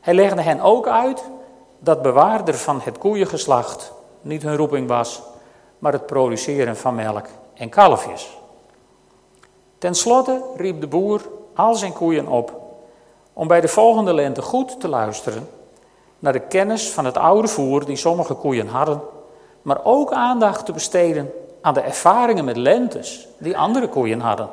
Hij 0.00 0.14
legde 0.14 0.42
hen 0.42 0.60
ook 0.60 0.88
uit 0.88 1.22
dat 1.78 2.02
bewaarder 2.02 2.54
van 2.54 2.80
het 2.82 2.98
koeiengeslacht 2.98 3.92
niet 4.20 4.42
hun 4.42 4.56
roeping 4.56 4.88
was, 4.88 5.22
maar 5.78 5.92
het 5.92 6.06
produceren 6.06 6.76
van 6.76 6.94
melk 6.94 7.26
en 7.54 7.68
kalfjes. 7.68 8.38
Ten 9.78 9.94
slotte 9.94 10.42
riep 10.56 10.80
de 10.80 10.86
boer 10.86 11.20
al 11.54 11.74
zijn 11.74 11.92
koeien 11.92 12.26
op 12.26 12.52
om 13.32 13.48
bij 13.48 13.60
de 13.60 13.68
volgende 13.68 14.14
lente 14.14 14.42
goed 14.42 14.80
te 14.80 14.88
luisteren 14.88 15.48
naar 16.18 16.32
de 16.32 16.40
kennis 16.40 16.90
van 16.90 17.04
het 17.04 17.16
oude 17.16 17.48
voer 17.48 17.84
die 17.84 17.96
sommige 17.96 18.34
koeien 18.34 18.68
hadden, 18.68 19.00
maar 19.62 19.80
ook 19.84 20.12
aandacht 20.12 20.66
te 20.66 20.72
besteden 20.72 21.32
aan 21.60 21.74
de 21.74 21.80
ervaringen 21.80 22.44
met 22.44 22.56
lentes 22.56 23.28
die 23.38 23.58
andere 23.58 23.88
koeien 23.88 24.20
hadden. 24.20 24.48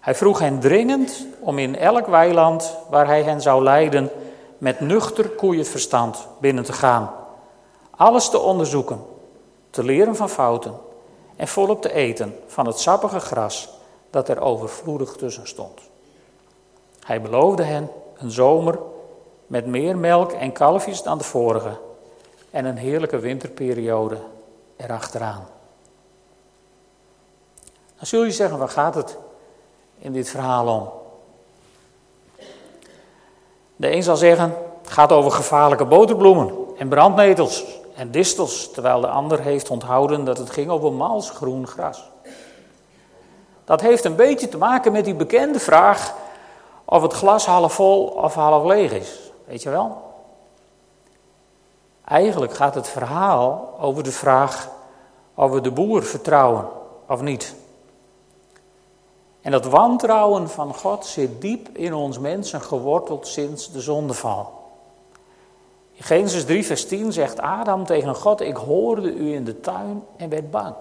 Hij 0.00 0.14
vroeg 0.14 0.38
hen 0.38 0.60
dringend 0.60 1.26
om 1.40 1.58
in 1.58 1.76
elk 1.76 2.06
weiland 2.06 2.76
waar 2.90 3.06
hij 3.06 3.22
hen 3.22 3.40
zou 3.40 3.62
leiden 3.62 4.10
met 4.58 4.80
nuchter 4.80 5.28
koeienverstand 5.28 6.26
binnen 6.40 6.64
te 6.64 6.72
gaan, 6.72 7.10
alles 7.90 8.28
te 8.28 8.38
onderzoeken, 8.38 9.00
te 9.78 9.84
leren 9.84 10.16
van 10.16 10.28
fouten 10.28 10.74
en 11.36 11.48
volop 11.48 11.82
te 11.82 11.92
eten 11.92 12.38
van 12.46 12.66
het 12.66 12.78
sappige 12.78 13.20
gras 13.20 13.68
dat 14.10 14.28
er 14.28 14.40
overvloedig 14.40 15.12
tussen 15.12 15.46
stond. 15.46 15.80
Hij 17.04 17.20
beloofde 17.22 17.62
hen 17.62 17.90
een 18.16 18.30
zomer 18.30 18.78
met 19.46 19.66
meer 19.66 19.98
melk 19.98 20.32
en 20.32 20.52
kalfjes 20.52 21.02
dan 21.02 21.18
de 21.18 21.24
vorige 21.24 21.78
en 22.50 22.64
een 22.64 22.76
heerlijke 22.76 23.18
winterperiode 23.18 24.18
erachteraan. 24.76 25.46
Dan 27.96 28.06
zul 28.06 28.24
je 28.24 28.30
zeggen, 28.30 28.58
waar 28.58 28.68
gaat 28.68 28.94
het 28.94 29.16
in 29.98 30.12
dit 30.12 30.28
verhaal 30.28 30.66
om? 30.66 30.90
De 33.76 33.92
een 33.92 34.02
zal 34.02 34.16
zeggen, 34.16 34.54
het 34.82 34.90
gaat 34.90 35.12
over 35.12 35.30
gevaarlijke 35.30 35.84
boterbloemen 35.84 36.54
en 36.78 36.88
brandnetels 36.88 37.64
en 37.98 38.10
distels, 38.10 38.70
terwijl 38.70 39.00
de 39.00 39.08
ander 39.08 39.40
heeft 39.40 39.70
onthouden 39.70 40.24
dat 40.24 40.38
het 40.38 40.50
ging 40.50 40.70
over 40.70 40.92
mals 40.92 41.30
groen 41.30 41.66
gras. 41.66 42.10
Dat 43.64 43.80
heeft 43.80 44.04
een 44.04 44.16
beetje 44.16 44.48
te 44.48 44.58
maken 44.58 44.92
met 44.92 45.04
die 45.04 45.14
bekende 45.14 45.60
vraag 45.60 46.14
of 46.84 47.02
het 47.02 47.12
glas 47.12 47.46
half 47.46 47.72
vol 47.72 48.06
of 48.06 48.34
half 48.34 48.64
leeg 48.64 48.92
is. 48.92 49.32
Weet 49.44 49.62
je 49.62 49.70
wel? 49.70 50.02
Eigenlijk 52.04 52.54
gaat 52.54 52.74
het 52.74 52.88
verhaal 52.88 53.74
over 53.80 54.02
de 54.02 54.12
vraag 54.12 54.68
of 55.34 55.50
we 55.50 55.60
de 55.60 55.72
boer 55.72 56.02
vertrouwen 56.02 56.68
of 57.08 57.20
niet. 57.20 57.54
En 59.40 59.50
dat 59.50 59.64
wantrouwen 59.64 60.48
van 60.48 60.74
God 60.74 61.06
zit 61.06 61.40
diep 61.40 61.68
in 61.72 61.94
ons 61.94 62.18
mensen 62.18 62.60
geworteld 62.60 63.26
sinds 63.26 63.72
de 63.72 63.80
zondeval. 63.80 64.57
Genesis 66.00 66.44
3, 66.44 66.66
vers 66.66 66.86
10 66.86 67.12
zegt 67.12 67.40
Adam 67.40 67.84
tegen 67.86 68.14
God: 68.14 68.40
Ik 68.40 68.56
hoorde 68.56 69.12
u 69.12 69.34
in 69.34 69.44
de 69.44 69.60
tuin 69.60 70.04
en 70.16 70.28
werd 70.28 70.50
bang. 70.50 70.74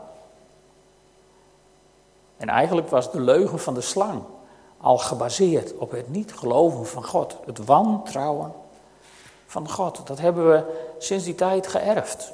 En 2.37 2.49
eigenlijk 2.49 2.89
was 2.89 3.11
de 3.11 3.21
leugen 3.21 3.59
van 3.59 3.73
de 3.73 3.81
slang 3.81 4.21
al 4.77 4.97
gebaseerd 4.97 5.77
op 5.77 5.91
het 5.91 6.09
niet 6.09 6.33
geloven 6.33 6.85
van 6.85 7.03
God, 7.03 7.37
het 7.45 7.65
wantrouwen 7.65 8.53
van 9.45 9.69
God. 9.69 10.07
Dat 10.07 10.19
hebben 10.19 10.51
we 10.51 10.63
sinds 10.97 11.23
die 11.23 11.35
tijd 11.35 11.67
geërfd. 11.67 12.33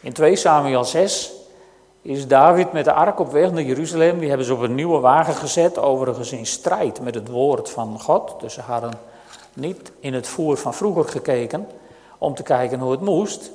In 0.00 0.12
2 0.12 0.36
Samuel 0.36 0.84
6 0.84 1.32
is 2.02 2.28
David 2.28 2.72
met 2.72 2.84
de 2.84 2.92
ark 2.92 3.18
op 3.18 3.32
weg 3.32 3.50
naar 3.52 3.62
Jeruzalem. 3.62 4.18
Die 4.18 4.28
hebben 4.28 4.46
ze 4.46 4.54
op 4.54 4.60
een 4.60 4.74
nieuwe 4.74 4.98
wagen 4.98 5.34
gezet, 5.34 5.78
overigens 5.78 6.32
in 6.32 6.46
strijd 6.46 7.00
met 7.00 7.14
het 7.14 7.28
woord 7.28 7.70
van 7.70 8.00
God. 8.00 8.40
Dus 8.40 8.54
ze 8.54 8.60
hadden 8.60 8.92
niet 9.56 9.92
in 10.00 10.14
het 10.14 10.26
voer 10.26 10.56
van 10.56 10.74
vroeger 10.74 11.04
gekeken 11.04 11.68
om 12.18 12.34
te 12.34 12.42
kijken 12.42 12.78
hoe 12.78 12.90
het 12.90 13.00
moest. 13.00 13.50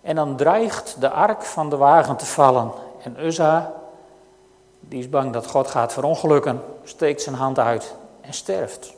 En 0.00 0.16
dan 0.16 0.36
dreigt 0.36 1.00
de 1.00 1.10
ark 1.10 1.42
van 1.42 1.70
de 1.70 1.76
wagen 1.76 2.16
te 2.16 2.26
vallen. 2.26 2.70
En 3.02 3.16
Uzza, 3.20 3.72
die 4.80 4.98
is 4.98 5.08
bang 5.08 5.32
dat 5.32 5.46
God 5.46 5.66
gaat 5.66 5.92
verongelukken, 5.92 6.62
steekt 6.84 7.22
zijn 7.22 7.36
hand 7.36 7.58
uit 7.58 7.94
en 8.20 8.32
sterft. 8.32 8.94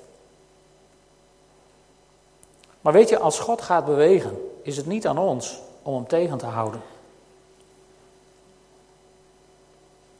Maar 2.81 2.93
weet 2.93 3.09
je, 3.09 3.19
als 3.19 3.39
God 3.39 3.63
gaat 3.63 3.85
bewegen, 3.85 4.51
is 4.63 4.77
het 4.77 4.87
niet 4.87 5.07
aan 5.07 5.19
ons 5.19 5.61
om 5.83 5.95
hem 5.95 6.07
tegen 6.07 6.39
te 6.39 6.47
houden. 6.47 6.81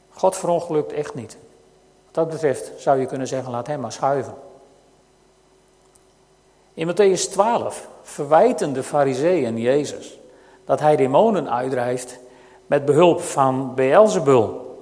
God 0.09 0.37
verongelukt 0.37 0.91
echt 0.91 1.13
niet. 1.13 1.37
Wat 2.05 2.13
dat 2.13 2.29
betreft 2.29 2.71
zou 2.77 2.99
je 2.99 3.05
kunnen 3.05 3.27
zeggen, 3.27 3.51
laat 3.51 3.67
hem 3.67 3.79
maar 3.79 3.91
schuiven. 3.91 4.33
In 6.79 6.87
Matthäus 6.87 7.29
12 7.29 7.87
verwijten 8.01 8.73
de 8.73 8.83
fariseeën 8.83 9.57
Jezus 9.57 10.19
dat 10.65 10.79
hij 10.79 10.95
demonen 10.95 11.51
uitdrijft 11.51 12.19
met 12.67 12.85
behulp 12.85 13.21
van 13.21 13.75
Beelzebul. 13.75 14.77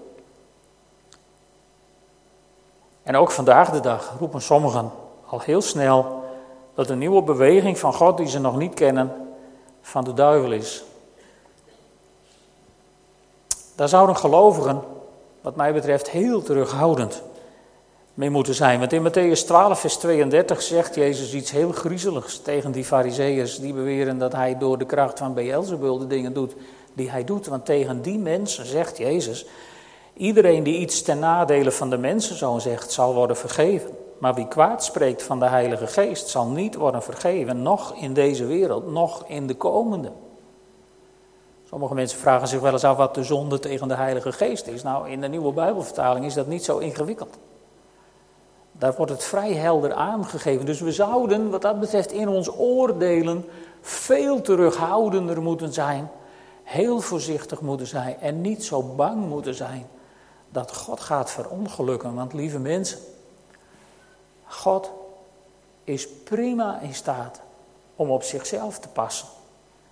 En 3.04 3.16
ook 3.16 3.32
vandaag 3.32 3.72
de 3.72 3.80
dag 3.80 4.16
roepen 4.20 4.42
sommigen 4.42 4.92
al 5.26 5.40
heel 5.40 5.62
snel 5.62 6.24
dat 6.74 6.90
een 6.90 6.98
nieuwe 6.98 7.22
beweging 7.22 7.78
van 7.78 7.94
God 7.94 8.18
die 8.18 8.28
ze 8.28 8.40
nog 8.40 8.58
niet 8.58 8.74
kennen, 8.74 9.36
van 9.82 10.04
de 10.04 10.14
duivel 10.14 10.52
is. 10.52 10.84
Daar 13.76 13.90
zouden 13.90 14.18
gelovigen, 14.18 14.82
wat 15.42 15.56
mij 15.56 15.74
betreft, 15.74 16.10
heel 16.10 16.42
terughoudend 16.42 17.22
moeten 18.18 18.54
zijn. 18.56 18.80
Want 18.80 18.94
in 18.94 19.08
Matthäus 19.08 19.46
12, 19.46 19.80
vers 19.80 19.96
32 19.96 20.62
zegt 20.62 20.96
Jezus 20.96 21.34
iets 21.34 21.52
heel 21.52 21.72
griezeligs 21.72 22.40
tegen 22.40 22.72
die 22.72 22.84
fariseeërs 22.84 23.60
die 23.60 23.74
beweren 23.74 24.18
dat 24.18 24.34
hij 24.34 24.58
door 24.58 24.78
de 24.78 24.86
kracht 24.86 25.20
van 25.20 25.34
Beelzebul 25.34 25.98
de 25.98 26.08
dingen 26.08 26.34
doet 26.34 26.56
die 26.94 27.10
hij 27.10 27.24
doet. 27.24 27.48
Want 27.48 27.66
tegen 27.66 28.02
die 28.02 28.18
mensen 28.18 28.66
zegt 28.66 28.98
Jezus, 28.98 29.46
iedereen 30.14 30.64
die 30.64 30.78
iets 30.78 31.02
ten 31.02 31.20
nadele 31.20 31.72
van 31.72 31.90
de 31.90 31.98
mensen 31.98 32.36
zo 32.36 32.60
zegt, 32.60 32.92
zal 32.92 33.14
worden 33.14 33.38
vergeven. 33.38 33.90
Maar 34.20 34.34
wie 34.34 34.48
kwaad 34.48 34.84
spreekt 34.84 35.24
van 35.24 35.40
de 35.40 35.48
Heilige 35.48 35.88
Geest, 35.88 36.28
zal 36.28 36.48
niet 36.48 36.76
worden 36.76 37.04
vergeven, 37.04 37.62
nog 37.62 37.96
in 37.96 38.14
deze 38.14 38.46
wereld, 38.46 38.92
nog 38.92 39.24
in 39.28 39.48
de 39.48 39.56
komende. 39.56 40.12
Sommige 41.70 41.94
mensen 41.94 42.20
vragen 42.20 42.48
zich 42.48 42.60
wel 42.60 42.72
eens 42.72 42.84
af 42.84 42.98
wat 42.98 43.16
de 43.16 43.24
zonde 43.24 43.60
tegen 43.60 43.88
de 43.88 43.96
Heilige 43.96 44.32
Geest 44.32 44.68
is. 44.68 44.84
Nou, 44.84 45.10
in 45.10 45.22
de 45.22 45.28
nieuwe 45.28 45.52
Bijbelvertaling 45.52 46.26
is 46.26 46.34
dat 46.34 46.48
niet 46.48 46.64
zo 46.64 46.78
ingewikkeld. 46.78 47.38
Daar 48.78 48.94
wordt 48.98 49.12
het 49.12 49.24
vrij 49.24 49.54
helder 49.54 49.94
aangegeven. 49.94 50.66
Dus 50.66 50.80
we 50.80 50.92
zouden, 50.92 51.50
wat 51.50 51.62
dat 51.62 51.80
betreft, 51.80 52.12
in 52.12 52.30
ons 52.30 52.50
oordelen 52.58 53.46
veel 53.82 54.42
terughoudender 54.42 55.42
moeten 55.42 55.74
zijn. 55.74 56.10
Heel 56.64 57.00
voorzichtig 57.00 57.62
moeten 57.62 57.88
zijn 57.88 58.20
en 58.20 58.42
niet 58.42 58.66
zo 58.66 58.82
bang 58.84 59.28
moeten 59.28 59.56
zijn 59.56 59.88
dat 60.50 60.76
God 60.76 61.00
gaat 61.00 61.32
verongelukken. 61.32 62.16
Want 62.16 62.34
lieve 62.34 62.60
mensen, 62.60 63.00
God 64.46 64.92
is 65.84 66.08
prima 66.08 66.80
in 66.82 66.94
staat 66.94 67.42
om 67.96 68.12
op 68.12 68.24
zichzelf 68.24 68.80
te 68.80 68.88
passen. 68.88 69.28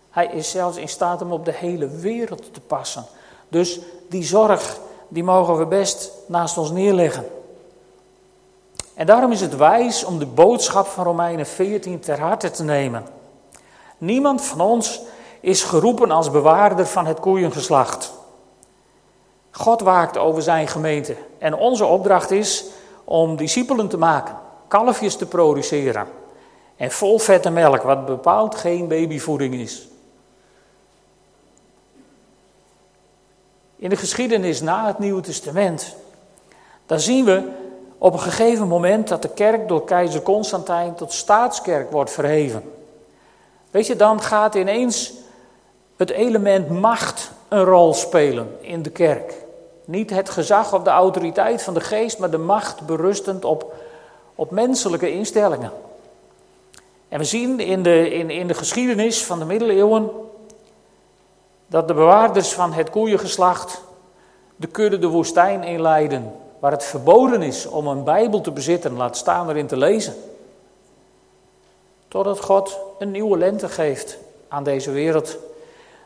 Hij 0.10 0.26
is 0.26 0.52
zelfs 0.52 0.78
in 0.78 0.90
staat 0.90 1.22
om 1.22 1.32
op 1.32 1.46
de 1.46 1.54
hele 1.54 1.88
wereld 1.88 2.54
te 2.54 2.62
passen. 2.62 3.06
Dus 3.50 3.80
die 4.10 4.24
zorg, 4.24 4.80
die 5.08 5.24
mogen 5.24 5.58
we 5.58 5.66
best 5.66 6.12
naast 6.28 6.58
ons 6.58 6.72
neerleggen. 6.72 7.26
En 8.96 9.06
daarom 9.06 9.32
is 9.32 9.42
het 9.42 9.56
wijs 9.56 10.04
om 10.04 10.20
de 10.20 10.26
boodschap 10.26 10.88
van 10.88 11.04
Romeinen 11.04 11.46
14 11.46 12.00
ter 12.00 12.20
harte 12.20 12.52
te 12.52 12.64
nemen. 12.64 13.06
Niemand 13.98 14.42
van 14.42 14.62
ons 14.62 15.02
is 15.40 15.64
geroepen 15.64 16.12
als 16.12 16.32
bewaarder 16.32 16.86
van 16.86 17.06
het 17.06 17.20
koeiengeslacht. 17.20 18.14
God 19.52 19.82
waakt 19.82 20.18
over 20.18 20.42
zijn 20.42 20.68
gemeente 20.68 21.16
en 21.38 21.56
onze 21.56 21.86
opdracht 21.86 22.32
is 22.32 22.66
om 23.04 23.36
discipelen 23.36 23.88
te 23.88 23.98
maken, 23.98 24.36
kalfjes 24.68 25.16
te 25.16 25.26
produceren 25.26 26.08
en 26.76 26.92
vol 26.92 27.20
vette 27.20 27.50
melk, 27.50 27.82
wat 27.82 28.06
bepaald 28.06 28.56
geen 28.56 28.88
babyvoeding 28.88 29.54
is. 29.54 29.88
In 33.76 33.90
de 33.90 33.96
geschiedenis 33.96 34.62
na 34.62 34.88
het 34.88 35.00
Nieuwe 35.00 35.22
Testament, 35.22 35.96
daar 36.86 37.00
zien 37.00 37.26
we 37.26 37.52
op 37.98 38.14
een 38.14 38.20
gegeven 38.20 38.68
moment 38.68 39.08
dat 39.08 39.22
de 39.22 39.30
kerk 39.30 39.68
door 39.68 39.84
keizer 39.84 40.22
Constantijn 40.22 40.96
tot 40.96 41.14
staatskerk 41.14 41.92
wordt 41.92 42.12
verheven. 42.12 42.72
Weet 43.72 43.88
je, 43.88 43.96
dan 43.96 44.22
gaat 44.22 44.56
ineens 44.56 45.14
het 45.98 46.10
element 46.10 46.70
macht 46.70 47.32
een 47.48 47.64
rol 47.64 47.94
spelen 47.94 48.58
in 48.62 48.82
de 48.82 48.90
kerk. 48.90 49.34
Niet 49.86 50.10
het 50.10 50.30
gezag 50.30 50.74
of 50.74 50.84
de 50.84 50.90
autoriteit 50.90 51.64
van 51.64 51.74
de 51.74 51.82
geest, 51.82 52.20
maar 52.20 52.30
de 52.30 52.38
macht 52.38 52.86
berustend 52.86 53.46
op, 53.46 53.74
op 54.36 54.52
menselijke 54.52 55.12
instellingen. 55.12 55.72
En 57.10 57.20
we 57.20 57.26
zien 57.26 57.60
in 57.60 57.84
de, 57.84 58.10
in, 58.10 58.30
in 58.30 58.48
de 58.48 58.54
geschiedenis 58.54 59.24
van 59.24 59.40
de 59.40 59.46
middeleeuwen 59.46 60.10
dat 61.68 61.88
de 61.88 61.94
bewaarders 61.94 62.54
van 62.54 62.74
het 62.74 62.90
koeiengeslacht 62.90 63.82
de 64.56 64.68
kudde 64.68 65.00
de 65.00 65.08
woestijn 65.08 65.64
inleiden 65.64 66.34
waar 66.66 66.74
het 66.74 66.84
verboden 66.84 67.42
is 67.42 67.68
om 67.68 67.88
een 67.88 68.04
Bijbel 68.04 68.42
te 68.42 68.52
bezitten, 68.52 68.94
laat 68.94 69.18
staan 69.18 69.50
erin 69.50 69.68
te 69.68 69.78
lezen. 69.78 70.14
Totdat 72.08 72.40
God 72.40 72.80
een 73.00 73.12
nieuwe 73.12 73.38
lente 73.38 73.70
geeft 73.70 74.18
aan 74.48 74.64
deze 74.64 74.92
wereld 74.92 75.38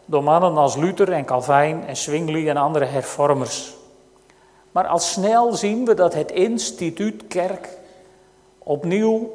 door 0.06 0.24
mannen 0.24 0.58
als 0.58 0.76
Luther 0.76 1.12
en 1.12 1.26
Calvijn 1.26 1.88
en 1.88 1.98
Zwingli 1.98 2.50
en 2.50 2.58
andere 2.58 2.86
hervormers. 2.86 3.74
Maar 4.72 4.88
al 4.88 5.00
snel 5.00 5.54
zien 5.54 5.86
we 5.86 5.94
dat 5.94 6.14
het 6.14 6.32
instituut 6.32 7.28
kerk 7.28 7.70
opnieuw 8.58 9.34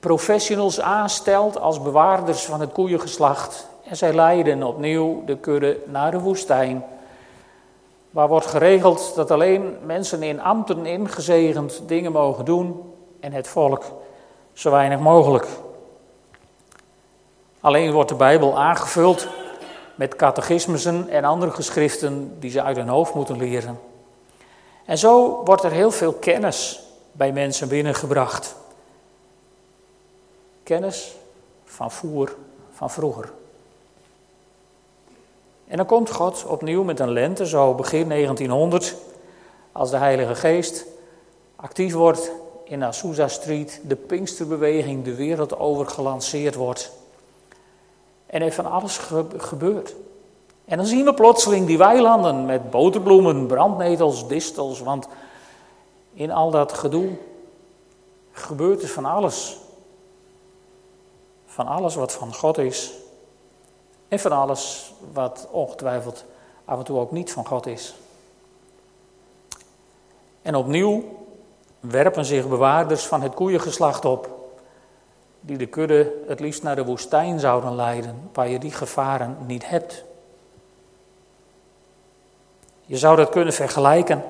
professionals 0.00 0.80
aanstelt 0.80 1.60
als 1.60 1.82
bewaarders 1.82 2.44
van 2.44 2.60
het 2.60 2.72
koeiengeslacht. 2.72 3.66
En 3.84 3.96
zij 3.96 4.12
leiden 4.12 4.62
opnieuw 4.62 5.24
de 5.24 5.36
kudde 5.36 5.78
naar 5.86 6.10
de 6.10 6.20
woestijn 6.20 6.84
waar 8.14 8.28
wordt 8.28 8.46
geregeld 8.46 9.12
dat 9.14 9.30
alleen 9.30 9.76
mensen 9.84 10.22
in 10.22 10.40
ambten 10.40 10.86
ingezegend 10.86 11.82
dingen 11.86 12.12
mogen 12.12 12.44
doen 12.44 12.94
en 13.20 13.32
het 13.32 13.48
volk 13.48 13.84
zo 14.52 14.70
weinig 14.70 14.98
mogelijk. 14.98 15.46
Alleen 17.60 17.92
wordt 17.92 18.08
de 18.08 18.14
Bijbel 18.14 18.58
aangevuld 18.58 19.28
met 19.94 20.16
catechismussen 20.16 21.08
en 21.08 21.24
andere 21.24 21.50
geschriften 21.50 22.40
die 22.40 22.50
ze 22.50 22.62
uit 22.62 22.76
hun 22.76 22.88
hoofd 22.88 23.14
moeten 23.14 23.36
leren. 23.36 23.80
En 24.84 24.98
zo 24.98 25.42
wordt 25.44 25.62
er 25.62 25.72
heel 25.72 25.90
veel 25.90 26.12
kennis 26.12 26.82
bij 27.12 27.32
mensen 27.32 27.68
binnengebracht. 27.68 28.56
Kennis 30.62 31.14
van 31.64 31.90
voer 31.90 32.36
van 32.72 32.90
vroeger. 32.90 33.32
En 35.66 35.76
dan 35.76 35.86
komt 35.86 36.10
God 36.10 36.44
opnieuw 36.46 36.82
met 36.82 37.00
een 37.00 37.12
lente, 37.12 37.46
zo 37.46 37.74
begin 37.74 38.08
1900, 38.08 38.96
als 39.72 39.90
de 39.90 39.96
Heilige 39.96 40.34
Geest 40.34 40.86
actief 41.56 41.94
wordt 41.94 42.30
in 42.64 42.84
Azusa 42.84 43.28
Street, 43.28 43.80
de 43.84 43.96
Pinksterbeweging 43.96 45.04
de 45.04 45.14
wereld 45.14 45.58
over 45.58 45.86
gelanceerd 45.86 46.54
wordt. 46.54 46.92
En 48.26 48.42
er 48.42 48.52
van 48.52 48.66
alles 48.66 49.00
gebeurt. 49.36 49.94
En 50.64 50.76
dan 50.76 50.86
zien 50.86 51.04
we 51.04 51.14
plotseling 51.14 51.66
die 51.66 51.78
weilanden 51.78 52.44
met 52.44 52.70
boterbloemen, 52.70 53.46
brandnetels, 53.46 54.28
distels, 54.28 54.80
want 54.80 55.08
in 56.14 56.30
al 56.30 56.50
dat 56.50 56.72
gedoe 56.72 57.10
gebeurt 58.32 58.82
er 58.82 58.88
van 58.88 59.04
alles. 59.04 59.58
Van 61.46 61.66
alles 61.66 61.94
wat 61.94 62.12
van 62.12 62.34
God 62.34 62.58
is. 62.58 62.92
En 64.14 64.20
van 64.20 64.32
alles 64.32 64.92
wat 65.12 65.48
ongetwijfeld 65.50 66.24
af 66.64 66.78
en 66.78 66.84
toe 66.84 66.98
ook 66.98 67.10
niet 67.10 67.32
van 67.32 67.46
God 67.46 67.66
is. 67.66 67.94
En 70.42 70.54
opnieuw 70.54 71.04
werpen 71.80 72.24
zich 72.24 72.48
bewaarders 72.48 73.06
van 73.06 73.22
het 73.22 73.34
koeiengeslacht 73.34 74.04
op, 74.04 74.28
die 75.40 75.56
de 75.56 75.66
kudde 75.66 76.12
het 76.26 76.40
liefst 76.40 76.62
naar 76.62 76.76
de 76.76 76.84
woestijn 76.84 77.40
zouden 77.40 77.74
leiden, 77.74 78.30
waar 78.32 78.48
je 78.48 78.58
die 78.58 78.70
gevaren 78.70 79.36
niet 79.46 79.68
hebt. 79.68 80.04
Je 82.86 82.96
zou 82.96 83.16
dat 83.16 83.28
kunnen 83.28 83.54
vergelijken 83.54 84.24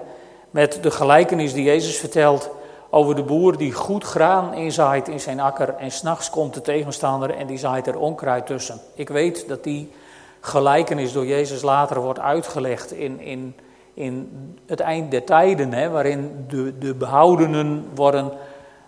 met 0.51 0.83
de 0.83 0.91
gelijkenis 0.91 1.53
die 1.53 1.65
Jezus 1.65 1.97
vertelt 1.97 2.51
over 2.95 3.15
de 3.15 3.23
boer 3.23 3.57
die 3.57 3.73
goed 3.73 4.05
graan 4.05 4.55
inzaait 4.55 5.09
in 5.09 5.21
zijn 5.21 5.41
akker 5.41 5.69
en 5.69 5.91
s'nachts 5.91 6.31
komt 6.31 6.55
de 6.55 6.61
tegenstander 6.61 7.31
en 7.31 7.47
die 7.47 7.59
zaait 7.59 7.87
er 7.87 7.99
onkruid 7.99 8.47
tussen. 8.47 8.81
Ik 8.95 9.09
weet 9.09 9.49
dat 9.49 9.65
die 9.65 9.93
gelijkenis 10.41 11.13
door 11.13 11.27
Jezus 11.27 11.63
later 11.63 12.01
wordt 12.01 12.19
uitgelegd 12.19 12.93
in, 12.93 13.21
in, 13.21 13.55
in 13.95 14.31
het 14.67 14.81
eind 14.81 15.11
der 15.11 15.25
tijden, 15.25 15.73
hè, 15.73 15.91
waarin 15.91 16.45
de, 16.49 16.79
de 16.79 16.95
behoudenen 16.95 17.87
worden 17.95 18.33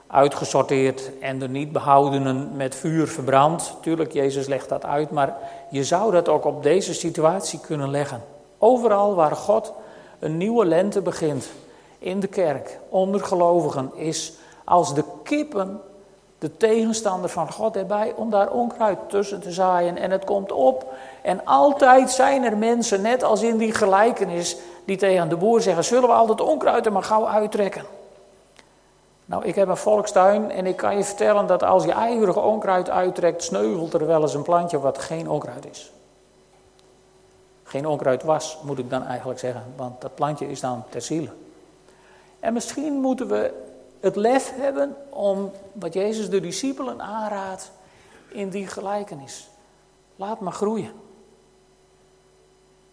uitgesorteerd 0.06 1.10
en 1.20 1.38
de 1.38 1.48
niet 1.48 1.72
behoudenen 1.72 2.50
met 2.56 2.74
vuur 2.74 3.08
verbrand. 3.08 3.76
Tuurlijk, 3.80 4.12
Jezus 4.12 4.46
legt 4.46 4.68
dat 4.68 4.84
uit, 4.84 5.10
maar 5.10 5.36
je 5.70 5.84
zou 5.84 6.12
dat 6.12 6.28
ook 6.28 6.44
op 6.44 6.62
deze 6.62 6.94
situatie 6.94 7.60
kunnen 7.60 7.90
leggen. 7.90 8.22
Overal 8.58 9.14
waar 9.14 9.36
God 9.36 9.72
een 10.18 10.36
nieuwe 10.36 10.64
lente 10.64 11.00
begint, 11.00 11.50
in 11.98 12.20
de 12.20 12.26
kerk, 12.26 12.78
onder 12.88 13.24
gelovigen, 13.24 13.90
is 13.94 14.32
als 14.64 14.94
de 14.94 15.04
kippen 15.22 15.80
de 16.38 16.56
tegenstander 16.56 17.30
van 17.30 17.52
God 17.52 17.76
erbij 17.76 18.12
om 18.16 18.30
daar 18.30 18.50
onkruid 18.50 18.98
tussen 19.08 19.40
te 19.40 19.52
zaaien. 19.52 19.96
En 19.96 20.10
het 20.10 20.24
komt 20.24 20.52
op. 20.52 20.92
En 21.22 21.44
altijd 21.44 22.10
zijn 22.10 22.44
er 22.44 22.56
mensen, 22.56 23.02
net 23.02 23.22
als 23.22 23.42
in 23.42 23.56
die 23.56 23.72
gelijkenis, 23.72 24.56
die 24.84 24.96
tegen 24.96 25.28
de 25.28 25.36
boer 25.36 25.60
zeggen: 25.60 25.84
Zullen 25.84 26.08
we 26.08 26.14
al 26.14 26.28
het 26.28 26.40
onkruid 26.40 26.86
er 26.86 26.92
maar 26.92 27.02
gauw 27.02 27.26
uittrekken? 27.26 27.84
Nou, 29.24 29.44
ik 29.44 29.54
heb 29.54 29.68
een 29.68 29.76
volkstuin 29.76 30.50
en 30.50 30.66
ik 30.66 30.76
kan 30.76 30.96
je 30.96 31.04
vertellen 31.04 31.46
dat 31.46 31.62
als 31.62 31.84
je 31.84 31.92
ijverig 31.92 32.42
onkruid 32.42 32.90
uittrekt, 32.90 33.42
sneuvelt 33.42 33.94
er 33.94 34.06
wel 34.06 34.22
eens 34.22 34.34
een 34.34 34.42
plantje 34.42 34.80
wat 34.80 34.98
geen 34.98 35.30
onkruid 35.30 35.66
is. 35.70 35.92
Geen 37.62 37.86
onkruid 37.86 38.22
was, 38.22 38.58
moet 38.62 38.78
ik 38.78 38.90
dan 38.90 39.04
eigenlijk 39.04 39.38
zeggen, 39.38 39.62
want 39.76 40.00
dat 40.00 40.14
plantje 40.14 40.50
is 40.50 40.60
dan 40.60 40.84
ter 40.88 41.02
ziele. 41.02 41.28
En 42.46 42.52
misschien 42.52 43.00
moeten 43.00 43.28
we 43.28 43.52
het 44.00 44.16
lef 44.16 44.52
hebben 44.54 44.96
om 45.10 45.50
wat 45.72 45.94
Jezus 45.94 46.30
de 46.30 46.40
discipelen 46.40 47.02
aanraadt 47.02 47.72
in 48.28 48.48
die 48.48 48.66
gelijkenis. 48.66 49.50
Laat 50.16 50.40
maar 50.40 50.52
groeien. 50.52 50.92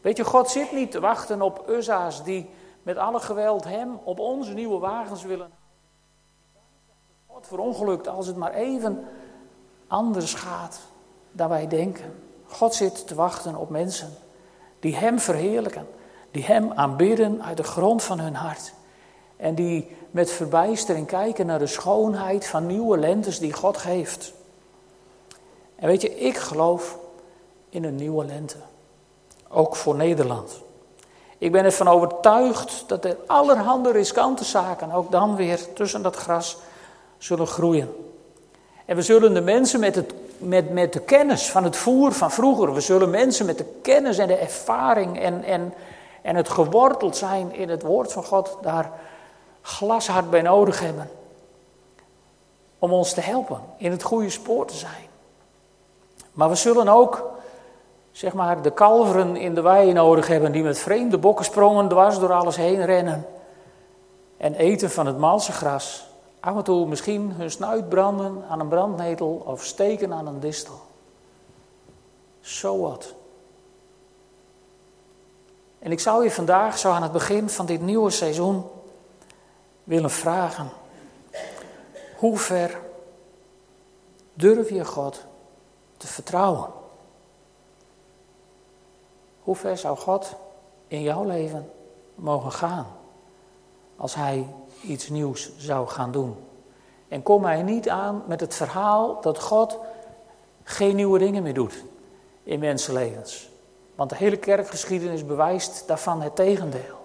Weet 0.02 0.18
je, 0.18 0.24
God 0.24 0.50
zit 0.50 0.72
niet 0.72 0.92
te 0.92 1.00
wachten 1.00 1.42
op 1.42 1.70
Uzza's 1.70 2.24
die 2.24 2.50
met 2.84 2.98
alle 2.98 3.20
geweld 3.20 3.64
hem 3.64 4.00
op 4.04 4.20
onze 4.20 4.54
nieuwe 4.54 4.80
wagens 4.80 5.24
willen. 5.24 5.52
God 7.28 7.48
verongelukt 7.48 8.08
als 8.08 8.28
het 8.28 8.36
maar 8.36 8.54
even 8.54 9.06
anders 9.88 10.34
gaat 10.34 10.80
dan 11.32 11.50
wij 11.50 11.68
denken. 11.68 12.24
God 12.46 12.74
zit 12.74 13.08
te 13.08 13.16
wachten 13.16 13.56
op 13.56 13.70
mensen 13.70 14.10
die 14.80 14.96
hem 14.96 15.20
verheerlijken, 15.20 15.88
die 16.32 16.44
hem 16.44 16.72
aanbidden 16.72 17.44
uit 17.44 17.58
de 17.58 17.64
grond 17.64 18.04
van 18.04 18.20
hun 18.20 18.36
hart. 18.36 18.74
En 19.38 19.56
die 19.56 19.96
met 20.12 20.32
verbijstering 20.32 21.08
kijken 21.08 21.46
naar 21.46 21.60
de 21.60 21.68
schoonheid 21.68 22.48
van 22.48 22.66
nieuwe 22.66 22.98
lentes 22.98 23.40
die 23.40 23.54
God 23.54 23.78
geeft. 23.78 24.34
En 25.76 25.88
weet 25.88 26.02
je, 26.02 26.20
ik 26.20 26.38
geloof 26.38 26.98
in 27.70 27.84
een 27.84 27.96
nieuwe 27.96 28.26
lente. 28.26 28.58
Ook 29.50 29.76
voor 29.76 29.96
Nederland. 29.96 30.62
Ik 31.38 31.52
ben 31.52 31.66
ervan 31.66 31.88
overtuigd 31.88 32.84
dat 32.88 33.06
er 33.06 33.18
allerhande 33.28 33.92
riskante 33.92 34.44
zaken 34.44 34.92
ook 34.92 35.12
dan 35.12 35.36
weer 35.36 35.74
tussen 35.74 36.02
dat 36.02 36.16
gras 36.16 36.58
zullen 37.18 37.48
groeien. 37.48 37.96
En 38.86 38.96
we 38.96 39.02
zullen 39.02 39.34
de 39.34 39.42
mensen 39.42 39.80
met, 39.80 39.96
het, 39.96 40.14
met, 40.38 40.72
met 40.72 40.94
de 40.94 41.00
kennis 41.00 41.50
van 41.50 41.64
het 41.64 41.76
voer 41.76 42.12
van 42.12 42.32
vroeger, 42.32 42.74
we 42.74 42.82
zullen 42.82 43.10
mensen 43.10 43.46
met 43.46 43.58
de 43.58 43.66
kennis 43.82 44.18
en 44.18 44.28
de 44.28 44.36
ervaring 44.36 45.20
en, 45.20 45.44
en, 45.44 45.74
en 46.22 46.36
het 46.36 46.50
geworteld 46.50 47.18
zijn 47.18 47.54
in 47.54 47.70
het 47.70 47.82
woord 47.82 48.14
van 48.14 48.24
God 48.24 48.58
daar 48.62 48.92
glashard 49.64 50.30
bij 50.30 50.42
nodig 50.42 50.80
hebben. 50.80 51.10
Om 52.80 52.94
ons 52.94 53.14
te 53.14 53.22
helpen 53.22 53.62
in 53.78 53.92
het 53.92 54.04
goede 54.04 54.30
spoor 54.30 54.66
te 54.66 54.76
zijn. 54.76 55.08
Maar 56.32 56.50
we 56.50 56.56
zullen 56.56 56.88
ook, 56.88 57.32
zeg 58.12 58.34
maar, 58.34 58.62
de 58.62 58.72
kalveren 58.72 59.36
in 59.36 59.56
de 59.56 59.62
wei 59.62 59.94
nodig 59.94 60.28
hebben 60.28 60.52
die 60.52 60.64
met 60.64 60.80
vreemde 60.80 61.18
bokken 61.18 61.46
sprongen 61.46 61.88
dwars 61.90 62.20
door 62.20 62.34
alles 62.34 62.56
heen 62.56 62.86
rennen. 62.86 63.26
En 64.38 64.56
eten 64.56 64.92
van 64.92 65.06
het 65.06 65.18
malse 65.18 65.52
gras. 65.52 66.08
Af 66.40 66.56
en 66.56 66.64
toe 66.64 66.88
misschien 66.88 67.32
hun 67.32 67.52
snuit 67.52 67.90
branden 67.90 68.44
aan 68.50 68.60
een 68.60 68.68
brandnetel 68.68 69.44
of 69.46 69.64
steken 69.64 70.14
aan 70.14 70.28
een 70.28 70.40
distel. 70.40 70.82
So 72.42 72.80
wat. 72.80 73.14
En 75.80 75.92
ik 75.92 76.00
zou 76.00 76.24
je 76.24 76.32
vandaag, 76.32 76.78
zo 76.78 76.92
aan 76.92 77.04
het 77.04 77.12
begin 77.12 77.50
van 77.50 77.66
dit 77.66 77.82
nieuwe 77.82 78.10
seizoen, 78.10 78.64
willen 79.84 80.10
vragen. 80.10 80.70
Hoe 82.18 82.38
ver 82.38 82.80
durf 84.34 84.70
je 84.70 84.86
God 84.86 85.26
te 85.98 86.08
vertrouwen? 86.08 86.70
Hoe 89.44 89.56
ver 89.56 89.78
zou 89.78 89.98
God 89.98 90.36
in 90.88 91.02
jouw 91.02 91.24
leven 91.24 91.72
mogen 92.16 92.52
gaan 92.52 92.88
als 93.96 94.16
Hij 94.16 94.48
iets 94.82 95.10
nieuws 95.10 95.52
zou 95.58 95.88
gaan 95.88 96.12
doen? 96.12 96.36
En 97.08 97.24
kom 97.24 97.42
mij 97.42 97.62
niet 97.62 97.90
aan 97.90 98.24
met 98.28 98.40
het 98.40 98.56
verhaal 98.56 99.22
dat 99.22 99.40
God 99.40 99.78
geen 100.64 100.96
nieuwe 100.96 101.20
dingen 101.20 101.44
meer 101.44 101.54
doet 101.54 101.84
in 102.44 102.60
mensenlevens. 102.60 103.50
Want 103.96 104.10
de 104.10 104.16
hele 104.16 104.38
kerkgeschiedenis 104.38 105.26
bewijst 105.26 105.84
daarvan 105.88 106.22
het 106.22 106.36
tegendeel. 106.36 106.98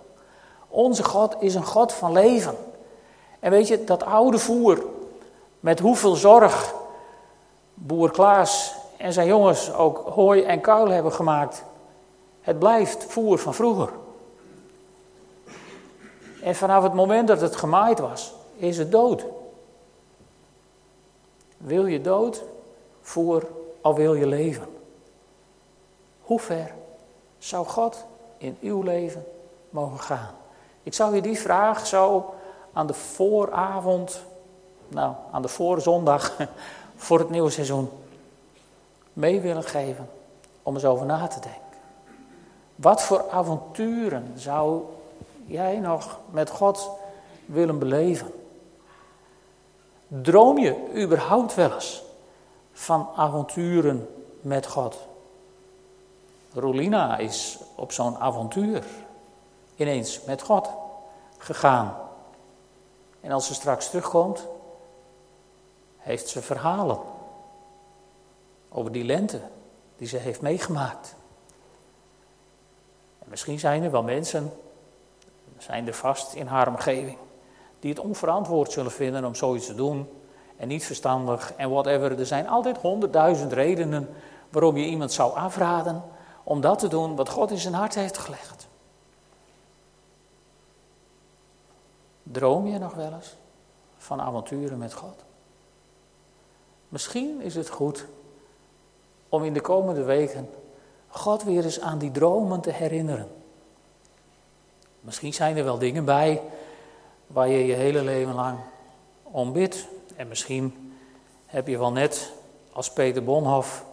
Onze 0.69 1.05
God 1.05 1.37
is 1.41 1.55
een 1.55 1.65
God 1.65 1.93
van 1.93 2.13
leven. 2.13 2.57
En 3.41 3.51
weet 3.51 3.69
je, 3.69 3.85
dat 3.85 4.03
oude 4.03 4.39
voer, 4.39 4.87
met 5.61 5.81
hoeveel 5.81 6.15
zorg 6.15 6.75
boer 7.75 8.11
Klaas 8.11 8.75
en 8.97 9.13
zijn 9.13 9.27
jongens 9.27 9.73
ook 9.73 9.99
hooi 9.99 10.43
en 10.43 10.61
kuil 10.61 10.89
hebben 10.89 11.13
gemaakt. 11.13 11.63
Het 12.41 12.59
blijft 12.59 13.05
voer 13.05 13.39
van 13.39 13.55
vroeger. 13.55 13.91
En 16.43 16.55
vanaf 16.55 16.83
het 16.83 16.95
moment 16.95 17.29
dat 17.29 17.41
het 17.41 17.57
gemaaid 17.57 17.99
was, 17.99 18.35
is 18.57 18.79
het 18.79 18.93
dood. 18.93 19.25
Wil 21.57 21.87
je 21.87 22.01
dood, 22.01 22.43
voer, 23.01 23.47
of 23.81 23.97
wil 23.97 24.15
je 24.15 24.27
leven? 24.27 24.67
Hoe 26.23 26.41
ver 26.41 26.73
zou 27.39 27.67
God 27.67 28.05
in 28.39 28.57
uw 28.61 28.83
leven 28.83 29.27
mogen 29.71 30.01
gaan? 30.01 30.35
Ik 30.83 30.95
zou 30.95 31.15
je 31.15 31.23
die 31.23 31.39
vraag 31.39 31.87
zo 31.87 32.35
aan 32.79 32.87
de 32.87 32.95
vooravond, 32.95 34.23
nou, 34.89 35.15
aan 35.31 35.43
de 35.43 35.49
voorzondag 35.49 36.37
voor 36.97 37.19
het 37.19 37.31
nieuwe 37.31 37.51
seizoen 37.51 37.91
mee 39.13 39.41
willen 39.41 39.63
geven 39.63 40.11
om 40.63 40.75
eens 40.75 40.85
over 40.85 41.07
na 41.07 41.27
te 41.27 41.41
denken. 41.41 41.79
Wat 42.75 43.03
voor 43.03 43.31
avonturen 43.31 44.33
zou 44.37 44.83
jij 45.47 45.79
nog 45.79 46.19
met 46.31 46.51
God 46.51 46.91
willen 47.47 47.79
beleven? 47.79 48.33
Droom 50.09 50.59
je 50.59 51.03
überhaupt 51.03 51.55
wel 51.55 51.73
eens 51.73 52.03
van 52.73 53.09
avonturen 53.17 54.09
met 54.41 54.67
God? 54.67 54.99
Rolina 56.53 57.17
is 57.17 57.59
op 57.75 57.93
zo'n 57.93 58.19
avontuur 58.19 58.85
ineens 59.77 60.25
met 60.25 60.43
God 60.43 60.69
gegaan. 61.39 62.07
En 63.21 63.33
als 63.33 63.47
ze 63.47 63.55
straks 63.55 63.91
terugkomt, 63.91 64.47
heeft 65.97 66.29
ze 66.29 66.43
verhalen 66.43 66.99
over 68.69 68.93
die 68.93 69.05
lente 69.05 69.41
die 69.97 70.09
ze 70.09 70.17
heeft 70.17 70.41
meegemaakt. 70.41 71.15
Misschien 73.25 73.59
zijn 73.59 73.83
er 73.83 73.91
wel 73.91 74.03
mensen, 74.03 74.53
zijn 75.59 75.87
er 75.87 75.95
vast 75.95 76.35
in 76.35 76.47
haar 76.47 76.69
omgeving, 76.69 77.19
die 77.81 77.91
het 77.91 77.99
onverantwoord 77.99 78.73
zullen 78.73 78.93
vinden 78.93 79.25
om 79.25 79.35
zoiets 79.35 79.67
te 79.67 79.75
doen 79.75 80.09
en 80.57 80.69
niet 80.69 80.85
verstandig 80.85 81.53
en 81.57 81.71
whatever. 81.71 82.19
Er 82.19 82.27
zijn 82.27 82.49
altijd 82.49 82.79
honderdduizend 82.79 83.53
redenen 83.53 84.09
waarom 84.51 84.77
je 84.77 84.87
iemand 84.87 85.13
zou 85.13 85.35
afraden 85.35 86.03
om 86.45 86.61
dat 86.61 86.79
te 86.79 86.89
doen 86.89 87.17
wat 87.17 87.29
God 87.29 87.51
in 87.51 87.59
zijn 87.59 87.75
hart 87.75 87.95
heeft 87.95 88.19
gelegd. 88.19 88.68
Droom 92.33 92.67
je 92.67 92.79
nog 92.79 92.95
wel 92.95 93.13
eens 93.13 93.37
van 93.97 94.21
avonturen 94.21 94.79
met 94.79 94.93
God? 94.93 95.25
Misschien 96.89 97.41
is 97.41 97.55
het 97.55 97.69
goed 97.69 98.07
om 99.29 99.45
in 99.45 99.53
de 99.53 99.61
komende 99.61 100.03
weken 100.03 100.49
God 101.09 101.43
weer 101.43 101.65
eens 101.65 101.81
aan 101.81 101.99
die 101.99 102.11
dromen 102.11 102.61
te 102.61 102.71
herinneren. 102.71 103.29
Misschien 105.01 105.35
zijn 105.35 105.57
er 105.57 105.65
wel 105.65 105.79
dingen 105.79 106.05
bij 106.05 106.43
waar 107.27 107.49
je 107.49 107.67
je 107.67 107.75
hele 107.75 108.03
leven 108.03 108.35
lang 108.35 108.59
om 109.23 109.53
bidt. 109.53 109.87
En 110.17 110.29
misschien 110.29 110.95
heb 111.47 111.69
je 111.69 111.79
wel 111.79 111.93
net 111.93 112.33
als 112.73 112.93
Peter 112.93 113.25
Bonhoff 113.25 113.85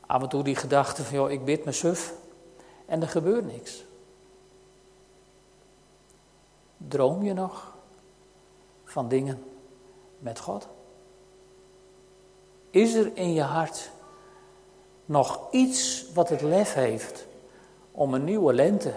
af 0.00 0.22
en 0.22 0.28
toe 0.28 0.42
die 0.42 0.56
gedachte 0.56 1.04
van, 1.04 1.16
joh, 1.16 1.30
ik 1.30 1.44
bid 1.44 1.64
me 1.64 1.72
suf 1.72 2.14
en 2.86 3.02
er 3.02 3.08
gebeurt 3.08 3.46
niks. 3.46 3.84
Droom 6.88 7.22
je 7.22 7.32
nog 7.32 7.74
van 8.84 9.08
dingen 9.08 9.44
met 10.18 10.40
God? 10.40 10.68
Is 12.70 12.94
er 12.94 13.16
in 13.16 13.32
je 13.32 13.42
hart 13.42 13.90
nog 15.04 15.40
iets 15.50 16.06
wat 16.14 16.28
het 16.28 16.40
lef 16.40 16.74
heeft 16.74 17.26
om 17.90 18.14
een 18.14 18.24
nieuwe 18.24 18.52
lente 18.52 18.92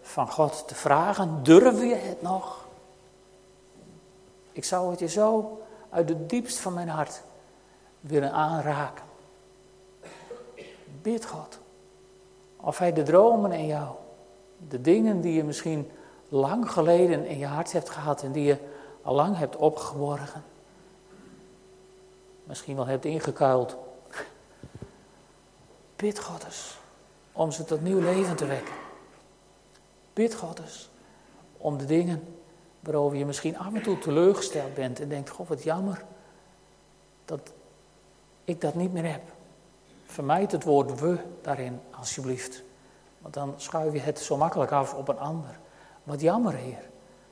van 0.00 0.30
God 0.30 0.68
te 0.68 0.74
vragen? 0.74 1.42
Durf 1.42 1.80
je 1.80 1.94
het 1.94 2.22
nog? 2.22 2.66
Ik 4.52 4.64
zou 4.64 4.90
het 4.90 4.98
je 4.98 5.08
zo 5.08 5.60
uit 5.90 6.08
het 6.08 6.28
diepst 6.28 6.58
van 6.58 6.74
mijn 6.74 6.88
hart 6.88 7.22
willen 8.00 8.32
aanraken. 8.32 9.04
Bid 11.02 11.26
God. 11.26 11.58
Of 12.56 12.78
Hij 12.78 12.92
de 12.92 13.02
dromen 13.02 13.52
in 13.52 13.66
jou, 13.66 13.88
de 14.68 14.80
dingen 14.80 15.20
die 15.20 15.34
je 15.34 15.44
misschien 15.44 15.90
lang 16.28 16.70
geleden 16.70 17.26
in 17.26 17.38
je 17.38 17.46
hart 17.46 17.72
hebt 17.72 17.90
gehad 17.90 18.22
en 18.22 18.32
die 18.32 18.44
je 18.44 18.56
al 19.02 19.14
lang 19.14 19.36
hebt 19.36 19.56
opgeborgen, 19.56 20.44
misschien 22.44 22.76
wel 22.76 22.86
hebt 22.86 23.04
ingekuild. 23.04 23.76
Bid 25.96 26.18
God 26.18 26.44
eens 26.44 26.76
om 27.32 27.50
ze 27.50 27.64
tot 27.64 27.82
nieuw 27.82 28.00
leven 28.00 28.36
te 28.36 28.46
wekken. 28.46 28.74
Bid 30.12 30.34
God 30.34 30.58
eens 30.58 30.88
om 31.56 31.78
de 31.78 31.84
dingen 31.84 32.36
waarover 32.80 33.18
je 33.18 33.26
misschien 33.26 33.58
af 33.58 33.74
en 33.74 33.82
toe 33.82 33.98
teleurgesteld 33.98 34.74
bent 34.74 35.00
en 35.00 35.08
denkt: 35.08 35.30
God, 35.30 35.48
wat 35.48 35.62
jammer 35.62 36.04
dat 37.24 37.52
ik 38.44 38.60
dat 38.60 38.74
niet 38.74 38.92
meer 38.92 39.10
heb. 39.10 39.22
Vermijd 40.06 40.52
het 40.52 40.64
woord 40.64 41.00
we 41.00 41.18
daarin, 41.42 41.80
alsjeblieft. 41.90 42.62
Want 43.18 43.34
dan 43.34 43.54
schuif 43.56 43.92
je 43.92 44.00
het 44.00 44.18
zo 44.18 44.36
makkelijk 44.36 44.70
af 44.70 44.94
op 44.94 45.08
een 45.08 45.18
ander. 45.18 45.58
Wat 46.04 46.20
jammer, 46.20 46.54
Heer, 46.54 46.90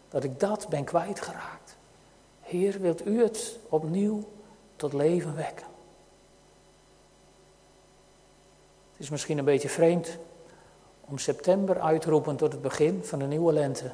dat 0.09 0.25
ik 0.25 0.41
dat 0.41 0.69
ben 0.69 0.85
kwijtgeraakt. 0.85 1.77
Heer, 2.41 2.81
wilt 2.81 3.07
u 3.07 3.23
het 3.23 3.59
opnieuw 3.69 4.29
tot 4.77 4.93
leven 4.93 5.37
wekken? 5.37 5.67
Het 8.93 9.01
is 9.01 9.11
misschien 9.11 9.39
een 9.39 9.45
beetje 9.45 9.69
vreemd 9.69 10.19
om 11.01 11.19
september 11.19 11.81
uit 11.81 12.01
te 12.01 12.11
roepen 12.11 12.37
tot 12.37 12.53
het 12.53 12.63
begin 12.63 13.05
van 13.05 13.19
de 13.19 13.25
nieuwe 13.25 13.53
lente. 13.53 13.91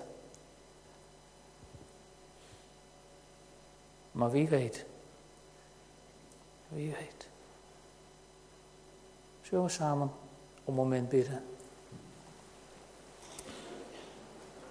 Maar 4.13 4.31
wie 4.31 4.49
weet. 4.49 4.85
Wie 6.69 6.91
weet. 6.93 7.29
Zullen 9.41 9.65
we 9.65 9.71
samen 9.71 10.11
een 10.65 10.75
moment 10.75 11.09
bidden? 11.09 11.58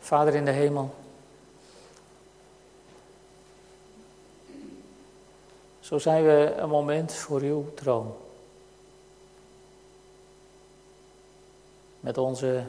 Vader 0.07 0.35
in 0.35 0.45
de 0.45 0.51
hemel. 0.51 0.93
Zo 5.79 5.97
zijn 5.97 6.23
we 6.23 6.53
een 6.57 6.69
moment 6.69 7.13
voor 7.13 7.41
uw 7.41 7.73
troon. 7.73 8.15
Met 11.99 12.17
onze, 12.17 12.63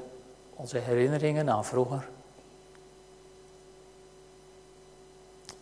onze 0.55 0.79
herinneringen 0.79 1.51
aan 1.51 1.64
vroeger. 1.64 2.09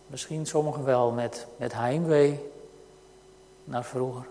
Misschien 0.07 0.45
sommigen 0.45 0.83
wel 0.83 1.11
met, 1.11 1.47
met 1.57 1.73
heimwee 1.73 2.51
naar 3.63 3.85
vroeger. 3.85 4.27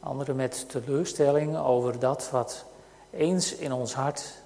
Anderen 0.00 0.36
met 0.36 0.68
teleurstelling 0.68 1.56
over 1.56 1.98
dat 1.98 2.30
wat 2.30 2.64
eens 3.10 3.54
in 3.54 3.72
ons 3.72 3.94
hart 3.94 4.40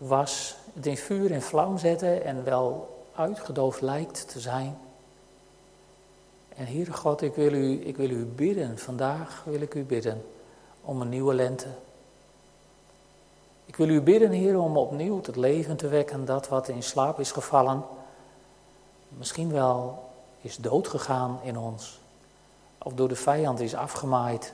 was, 0.00 0.56
het 0.74 0.86
in 0.86 0.96
vuur 0.96 1.32
en 1.32 1.42
vlam 1.42 1.78
zetten 1.78 2.24
en 2.24 2.44
wel 2.44 2.98
uitgedoofd 3.14 3.80
lijkt 3.80 4.28
te 4.28 4.40
zijn. 4.40 4.78
En 6.56 6.66
Heere 6.66 6.92
God, 6.92 7.22
ik 7.22 7.34
wil, 7.34 7.52
u, 7.52 7.86
ik 7.86 7.96
wil 7.96 8.10
u 8.10 8.24
bidden, 8.24 8.78
vandaag 8.78 9.42
wil 9.44 9.60
ik 9.60 9.74
u 9.74 9.84
bidden 9.84 10.24
om 10.80 11.00
een 11.00 11.08
nieuwe 11.08 11.34
lente. 11.34 11.66
Ik 13.66 13.76
wil 13.76 13.88
u 13.88 14.00
bidden, 14.00 14.30
Heer, 14.30 14.58
om 14.58 14.76
opnieuw 14.76 15.20
tot 15.20 15.36
leven 15.36 15.76
te 15.76 15.88
wekken 15.88 16.24
dat 16.24 16.48
wat 16.48 16.68
in 16.68 16.82
slaap 16.82 17.20
is 17.20 17.32
gevallen, 17.32 17.84
misschien 19.08 19.52
wel 19.52 20.04
is 20.40 20.56
doodgegaan 20.56 21.40
in 21.42 21.58
ons, 21.58 22.00
of 22.78 22.92
door 22.92 23.08
de 23.08 23.16
vijand 23.16 23.60
is 23.60 23.74
afgemaaid. 23.74 24.52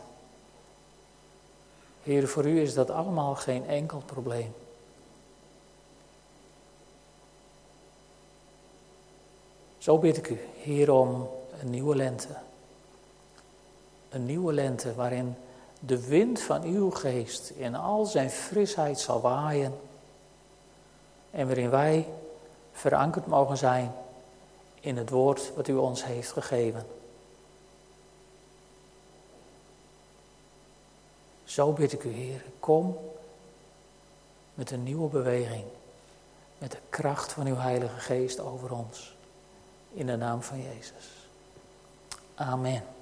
Heer, 2.02 2.28
voor 2.28 2.46
u 2.46 2.61
is 2.61 2.74
dat 2.74 2.90
allemaal 2.90 3.35
geen 3.35 3.66
enkel 3.66 4.02
probleem. 4.06 4.54
Zo 9.87 9.99
bid 9.99 10.16
ik 10.16 10.29
u, 10.29 10.38
Heer, 10.57 10.92
om 10.92 11.29
een 11.61 11.70
nieuwe 11.70 11.96
lente. 11.96 12.29
Een 14.09 14.27
nieuwe 14.27 14.53
lente 14.53 14.94
waarin 14.94 15.37
de 15.81 16.07
wind 16.07 16.40
van 16.40 16.62
uw 16.62 16.90
geest 16.90 17.51
in 17.51 17.75
al 17.75 18.05
zijn 18.05 18.31
frisheid 18.31 19.01
zal 19.01 19.20
waaien. 19.20 19.79
En 21.31 21.46
waarin 21.46 21.70
wij 21.70 22.09
verankerd 22.72 23.27
mogen 23.27 23.57
zijn 23.57 23.92
in 24.81 24.96
het 24.96 25.11
woord 25.11 25.55
wat 25.55 25.68
u 25.68 25.75
ons 25.75 26.05
heeft 26.05 26.33
gegeven. 26.33 26.87
Zo 31.44 31.72
bid 31.72 31.92
ik 31.92 32.05
u, 32.05 32.11
Heer, 32.11 32.44
kom 32.61 32.99
met 34.55 34.70
een 34.70 34.83
nieuwe 34.83 35.09
beweging, 35.09 35.64
met 36.59 36.70
de 36.70 36.81
kracht 36.88 37.33
van 37.33 37.46
uw 37.46 37.57
Heilige 37.57 38.01
Geest 38.01 38.40
over 38.40 38.72
ons. 38.72 39.15
In 39.96 40.06
de 40.06 40.16
naam 40.16 40.42
van 40.42 40.62
Jezus. 40.62 41.28
Amen. 42.35 42.95